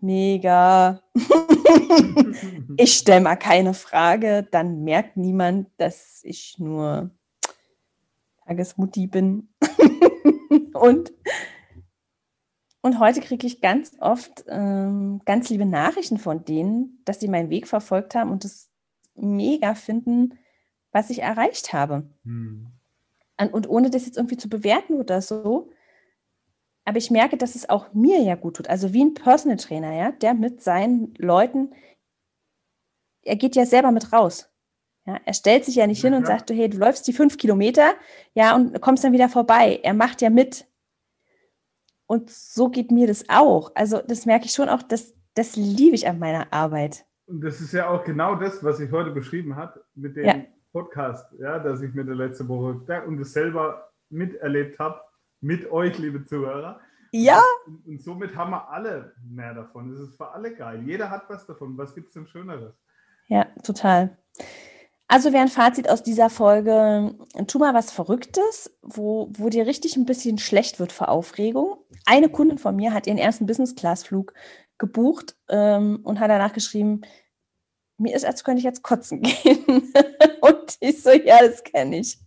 mega. 0.00 1.02
ich 2.76 2.94
stelle 2.94 3.20
mal 3.20 3.36
keine 3.36 3.74
Frage, 3.74 4.46
dann 4.50 4.82
merkt 4.82 5.16
niemand, 5.16 5.68
dass 5.76 6.20
ich 6.24 6.56
nur 6.58 7.10
Tagesmutti 8.46 9.06
bin. 9.06 9.48
und, 10.74 11.12
und 12.82 12.98
heute 12.98 13.20
kriege 13.20 13.46
ich 13.46 13.60
ganz 13.60 13.92
oft 14.00 14.44
ähm, 14.48 15.20
ganz 15.24 15.50
liebe 15.50 15.66
Nachrichten 15.66 16.18
von 16.18 16.44
denen, 16.44 17.02
dass 17.04 17.20
sie 17.20 17.28
meinen 17.28 17.50
Weg 17.50 17.68
verfolgt 17.68 18.14
haben 18.14 18.30
und 18.30 18.44
es 18.44 18.70
mega 19.14 19.74
finden, 19.74 20.38
was 20.90 21.10
ich 21.10 21.22
erreicht 21.22 21.72
habe. 21.72 22.08
Hm. 22.24 22.72
Und 23.48 23.68
ohne 23.68 23.90
das 23.90 24.06
jetzt 24.06 24.16
irgendwie 24.16 24.36
zu 24.36 24.48
bewerten 24.48 24.94
oder 24.94 25.22
so, 25.22 25.70
aber 26.84 26.98
ich 26.98 27.10
merke, 27.10 27.36
dass 27.36 27.54
es 27.54 27.68
auch 27.68 27.92
mir 27.92 28.20
ja 28.20 28.34
gut 28.34 28.56
tut. 28.56 28.68
Also 28.68 28.92
wie 28.92 29.04
ein 29.04 29.14
Personal 29.14 29.56
Trainer, 29.56 29.92
ja, 29.92 30.12
der 30.12 30.34
mit 30.34 30.62
seinen 30.62 31.14
Leuten, 31.18 31.72
er 33.22 33.36
geht 33.36 33.54
ja 33.54 33.66
selber 33.66 33.92
mit 33.92 34.12
raus. 34.12 34.50
Ja, 35.06 35.18
er 35.24 35.34
stellt 35.34 35.64
sich 35.64 35.76
ja 35.76 35.86
nicht 35.86 36.02
ja, 36.02 36.08
hin 36.08 36.18
und 36.18 36.22
ja. 36.22 36.36
sagt, 36.38 36.50
hey, 36.50 36.68
du 36.68 36.78
läufst 36.78 37.06
die 37.06 37.12
fünf 37.12 37.38
Kilometer, 37.38 37.94
ja, 38.34 38.54
und 38.54 38.80
kommst 38.80 39.04
dann 39.04 39.12
wieder 39.12 39.28
vorbei. 39.28 39.80
Er 39.82 39.94
macht 39.94 40.20
ja 40.20 40.30
mit. 40.30 40.66
Und 42.06 42.28
so 42.30 42.68
geht 42.68 42.90
mir 42.90 43.06
das 43.06 43.28
auch. 43.28 43.72
Also 43.74 44.02
das 44.06 44.26
merke 44.26 44.46
ich 44.46 44.52
schon 44.52 44.68
auch, 44.68 44.82
das, 44.82 45.14
das 45.34 45.56
liebe 45.56 45.94
ich 45.94 46.08
an 46.08 46.18
meiner 46.18 46.52
Arbeit. 46.52 47.06
Und 47.26 47.42
das 47.42 47.60
ist 47.60 47.72
ja 47.72 47.88
auch 47.88 48.04
genau 48.04 48.34
das, 48.34 48.64
was 48.64 48.80
ich 48.80 48.90
heute 48.90 49.12
beschrieben 49.12 49.54
habe 49.54 49.84
mit 49.94 50.16
dem 50.16 50.24
ja. 50.24 50.34
Podcast, 50.72 51.26
ja, 51.38 51.58
dass 51.58 51.82
ich 51.82 51.94
mir 51.94 52.04
der 52.04 52.14
letzte 52.14 52.48
Woche 52.48 52.80
und 53.06 53.18
das 53.18 53.32
selber 53.32 53.90
miterlebt 54.08 54.78
habe, 54.78 55.00
mit 55.40 55.70
euch, 55.70 55.98
liebe 55.98 56.24
Zuhörer. 56.24 56.80
Ja. 57.12 57.42
Und, 57.66 57.86
und, 57.86 58.02
somit 58.02 58.36
haben 58.36 58.50
wir 58.50 58.70
alle 58.70 59.14
mehr 59.28 59.54
davon. 59.54 59.92
Es 59.92 60.00
ist 60.00 60.16
für 60.16 60.30
alle 60.30 60.54
geil. 60.54 60.82
Jeder 60.84 61.10
hat 61.10 61.28
was 61.28 61.46
davon. 61.46 61.76
Was 61.76 61.94
gibt 61.94 62.08
es 62.08 62.14
denn 62.14 62.26
Schöneres? 62.26 62.74
Ja, 63.26 63.46
total. 63.62 64.16
Also 65.08 65.32
wäre 65.32 65.42
ein 65.42 65.48
Fazit 65.48 65.88
aus 65.88 66.04
dieser 66.04 66.30
Folge, 66.30 67.16
tu 67.48 67.58
mal 67.58 67.74
was 67.74 67.90
Verrücktes, 67.90 68.78
wo, 68.80 69.28
wo 69.36 69.48
dir 69.48 69.66
richtig 69.66 69.96
ein 69.96 70.06
bisschen 70.06 70.38
schlecht 70.38 70.78
wird 70.78 70.92
vor 70.92 71.08
Aufregung. 71.08 71.78
Eine 72.06 72.28
Kundin 72.28 72.58
von 72.58 72.76
mir 72.76 72.94
hat 72.94 73.08
ihren 73.08 73.18
ersten 73.18 73.46
Business-Class-Flug 73.46 74.32
gebucht 74.78 75.36
ähm, 75.48 75.98
und 76.04 76.20
hat 76.20 76.30
danach 76.30 76.52
geschrieben, 76.52 77.00
mir 78.00 78.14
ist, 78.14 78.24
als 78.24 78.44
könnte 78.44 78.58
ich 78.58 78.64
jetzt 78.64 78.82
kotzen 78.82 79.22
gehen. 79.22 79.92
und 80.40 80.76
ich 80.80 81.02
so, 81.02 81.10
ja, 81.10 81.38
das 81.40 81.62
kenne 81.62 82.00
ich. 82.00 82.18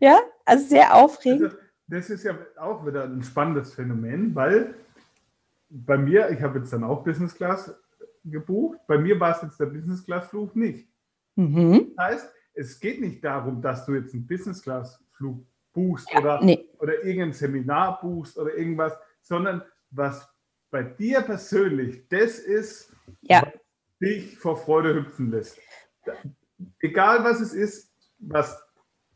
Ja, 0.00 0.20
also 0.44 0.64
sehr 0.66 0.94
aufregend. 0.94 1.56
Das 1.86 2.08
ist 2.08 2.24
ja 2.24 2.38
auch 2.58 2.86
wieder 2.86 3.04
ein 3.04 3.22
spannendes 3.22 3.74
Phänomen, 3.74 4.34
weil 4.34 4.74
bei 5.68 5.98
mir, 5.98 6.30
ich 6.30 6.40
habe 6.40 6.60
jetzt 6.60 6.72
dann 6.72 6.84
auch 6.84 7.02
Business 7.04 7.34
Class 7.34 7.74
gebucht, 8.24 8.78
bei 8.86 8.98
mir 8.98 9.18
war 9.18 9.36
es 9.36 9.42
jetzt 9.42 9.58
der 9.58 9.66
Business 9.66 10.04
Class 10.04 10.28
Flug 10.28 10.54
nicht. 10.54 10.88
Mhm. 11.36 11.92
Das 11.96 12.06
heißt, 12.06 12.32
es 12.54 12.80
geht 12.80 13.00
nicht 13.00 13.24
darum, 13.24 13.60
dass 13.62 13.86
du 13.86 13.94
jetzt 13.94 14.14
einen 14.14 14.26
Business 14.26 14.62
Class 14.62 15.02
Flug 15.12 15.44
buchst 15.72 16.08
ja, 16.12 16.20
oder, 16.20 16.42
nee. 16.42 16.68
oder 16.78 17.02
irgendein 17.04 17.32
Seminar 17.32 18.00
buchst 18.00 18.38
oder 18.38 18.54
irgendwas, 18.54 18.96
sondern 19.20 19.62
was 19.90 20.28
bei 20.70 20.82
dir 20.82 21.22
persönlich 21.22 22.06
das 22.08 22.38
ist, 22.38 22.92
ja. 23.22 23.42
was 23.42 23.59
dich 24.00 24.38
vor 24.38 24.56
Freude 24.56 24.94
hüpfen 24.94 25.30
lässt. 25.30 25.58
Egal 26.80 27.24
was 27.24 27.40
es 27.40 27.52
ist, 27.52 27.92
was 28.18 28.62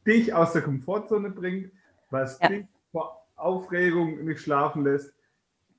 dich 0.07 0.33
aus 0.33 0.53
der 0.53 0.63
Komfortzone 0.63 1.31
bringt, 1.31 1.73
was 2.11 2.39
ja. 2.41 2.49
dich 2.49 2.67
vor 2.91 3.27
Aufregung 3.37 4.25
nicht 4.25 4.41
schlafen 4.41 4.85
lässt. 4.85 5.13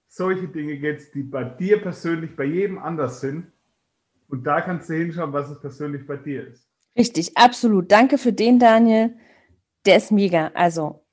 Solche 0.07 0.47
Dinge 0.47 0.77
geht 0.77 0.99
es, 0.99 1.11
die 1.11 1.23
bei 1.23 1.43
dir 1.43 1.81
persönlich, 1.81 2.35
bei 2.35 2.45
jedem 2.45 2.77
anders 2.77 3.21
sind. 3.21 3.51
Und 4.27 4.45
da 4.45 4.61
kannst 4.61 4.89
du 4.89 4.93
hinschauen, 4.93 5.33
was 5.33 5.49
es 5.49 5.59
persönlich 5.59 6.05
bei 6.07 6.17
dir 6.17 6.47
ist. 6.47 6.67
Richtig, 6.97 7.37
absolut. 7.37 7.91
Danke 7.91 8.17
für 8.17 8.33
den, 8.33 8.59
Daniel. 8.59 9.15
Der 9.85 9.97
ist 9.97 10.11
mega. 10.11 10.51
Also, 10.53 11.05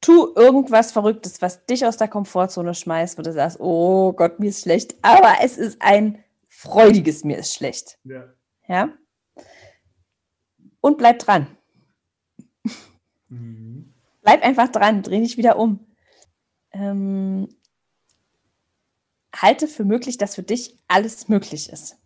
tu 0.00 0.32
irgendwas 0.34 0.92
Verrücktes, 0.92 1.42
was 1.42 1.64
dich 1.66 1.84
aus 1.84 1.96
der 1.96 2.08
Komfortzone 2.08 2.74
schmeißt, 2.74 3.18
wo 3.18 3.22
du 3.22 3.32
sagst, 3.32 3.60
oh 3.60 4.12
Gott, 4.12 4.40
mir 4.40 4.48
ist 4.48 4.62
schlecht. 4.62 4.96
Aber 5.02 5.34
es 5.42 5.58
ist 5.58 5.80
ein 5.80 6.22
freudiges 6.56 7.22
mir 7.22 7.36
ist 7.36 7.54
schlecht. 7.54 7.98
Ja. 8.04 8.32
ja? 8.66 8.88
Und 10.80 10.96
bleib 10.96 11.18
dran. 11.18 11.54
Mhm. 13.28 13.92
Bleib 14.22 14.42
einfach 14.42 14.68
dran, 14.68 15.02
dreh 15.02 15.20
dich 15.20 15.36
wieder 15.36 15.58
um. 15.58 15.86
Ähm, 16.72 17.48
halte 19.34 19.68
für 19.68 19.84
möglich, 19.84 20.16
dass 20.16 20.34
für 20.34 20.42
dich 20.42 20.78
alles 20.88 21.28
möglich 21.28 21.68
ist. 21.68 21.98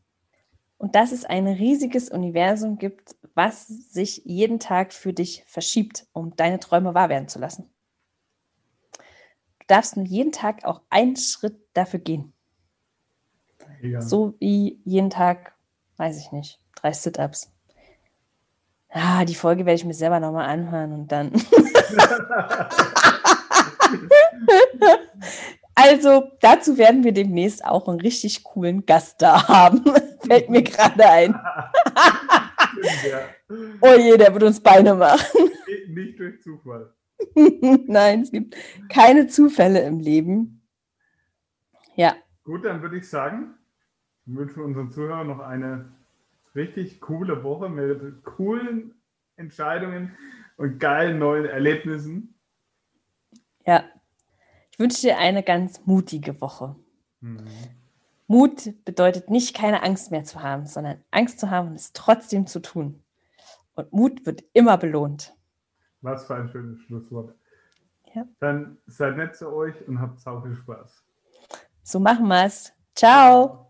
Und 0.78 0.96
dass 0.96 1.12
es 1.12 1.24
ein 1.24 1.46
riesiges 1.46 2.08
Universum 2.08 2.78
gibt, 2.78 3.14
was 3.34 3.68
sich 3.68 4.22
jeden 4.24 4.58
Tag 4.58 4.92
für 4.92 5.12
dich 5.12 5.44
verschiebt, 5.46 6.06
um 6.12 6.34
deine 6.34 6.58
Träume 6.58 6.94
wahr 6.94 7.08
werden 7.08 7.28
zu 7.28 7.38
lassen. 7.38 7.70
Du 9.60 9.66
darfst 9.68 9.96
nur 9.96 10.06
jeden 10.06 10.32
Tag 10.32 10.64
auch 10.64 10.82
einen 10.90 11.16
Schritt 11.16 11.56
dafür 11.74 12.00
gehen. 12.00 12.32
Ja. 13.82 14.00
So 14.00 14.34
wie 14.38 14.80
jeden 14.84 15.10
Tag, 15.10 15.54
weiß 15.96 16.18
ich 16.18 16.32
nicht, 16.32 16.60
drei 16.76 16.92
Sit-Ups. 16.92 17.52
Ah, 18.92 19.24
die 19.24 19.34
Folge 19.36 19.66
werde 19.66 19.76
ich 19.76 19.84
mir 19.84 19.94
selber 19.94 20.18
nochmal 20.18 20.48
anhören 20.48 20.92
und 20.92 21.12
dann. 21.12 21.30
also, 25.76 26.32
dazu 26.40 26.76
werden 26.76 27.04
wir 27.04 27.12
demnächst 27.12 27.64
auch 27.64 27.86
einen 27.88 28.00
richtig 28.00 28.42
coolen 28.42 28.84
Gast 28.86 29.22
da 29.22 29.46
haben. 29.46 29.84
Fällt 30.26 30.50
mir 30.50 30.62
gerade 30.62 31.08
ein. 31.08 31.34
ja. 33.08 33.20
Oh 33.80 33.94
je, 33.98 34.16
der 34.16 34.32
wird 34.32 34.44
uns 34.44 34.60
Beine 34.60 34.94
machen. 34.94 35.50
Nicht 35.88 36.20
durch 36.20 36.40
Zufall. 36.40 36.94
Nein, 37.34 38.20
es 38.20 38.30
gibt 38.30 38.54
keine 38.88 39.26
Zufälle 39.26 39.80
im 39.80 39.98
Leben. 39.98 40.62
Ja. 41.96 42.14
Gut, 42.44 42.64
dann 42.64 42.80
würde 42.80 42.98
ich 42.98 43.08
sagen, 43.08 43.54
wünschen 44.26 44.62
unseren 44.62 44.90
Zuhörern 44.90 45.28
noch 45.28 45.40
eine 45.40 45.90
richtig 46.54 47.00
coole 47.00 47.42
Woche 47.42 47.68
mit 47.68 48.24
coolen 48.24 48.94
Entscheidungen 49.36 50.16
und 50.56 50.78
geilen 50.78 51.18
neuen 51.18 51.46
Erlebnissen. 51.46 52.34
Ja, 53.66 53.84
ich 54.70 54.78
wünsche 54.78 55.02
dir 55.02 55.18
eine 55.18 55.42
ganz 55.42 55.84
mutige 55.86 56.40
Woche. 56.40 56.76
Mhm. 57.20 57.44
Mut 58.26 58.84
bedeutet 58.84 59.28
nicht, 59.28 59.56
keine 59.56 59.82
Angst 59.82 60.10
mehr 60.10 60.24
zu 60.24 60.42
haben, 60.42 60.66
sondern 60.66 61.02
Angst 61.10 61.40
zu 61.40 61.50
haben 61.50 61.68
und 61.68 61.74
es 61.74 61.92
trotzdem 61.92 62.46
zu 62.46 62.60
tun. 62.60 63.02
Und 63.74 63.92
Mut 63.92 64.24
wird 64.26 64.44
immer 64.52 64.78
belohnt. 64.78 65.34
Was 66.02 66.26
für 66.26 66.36
ein 66.36 66.48
schönes 66.48 66.80
Schlusswort. 66.82 67.34
Ja. 68.14 68.24
Dann 68.38 68.78
seid 68.86 69.16
nett 69.16 69.36
zu 69.36 69.52
euch 69.52 69.74
und 69.86 70.00
habt 70.00 70.20
sau 70.20 70.40
viel 70.42 70.54
Spaß. 70.54 71.02
So 71.82 72.00
machen 72.00 72.28
wir's. 72.28 72.72
Ciao. 72.94 73.69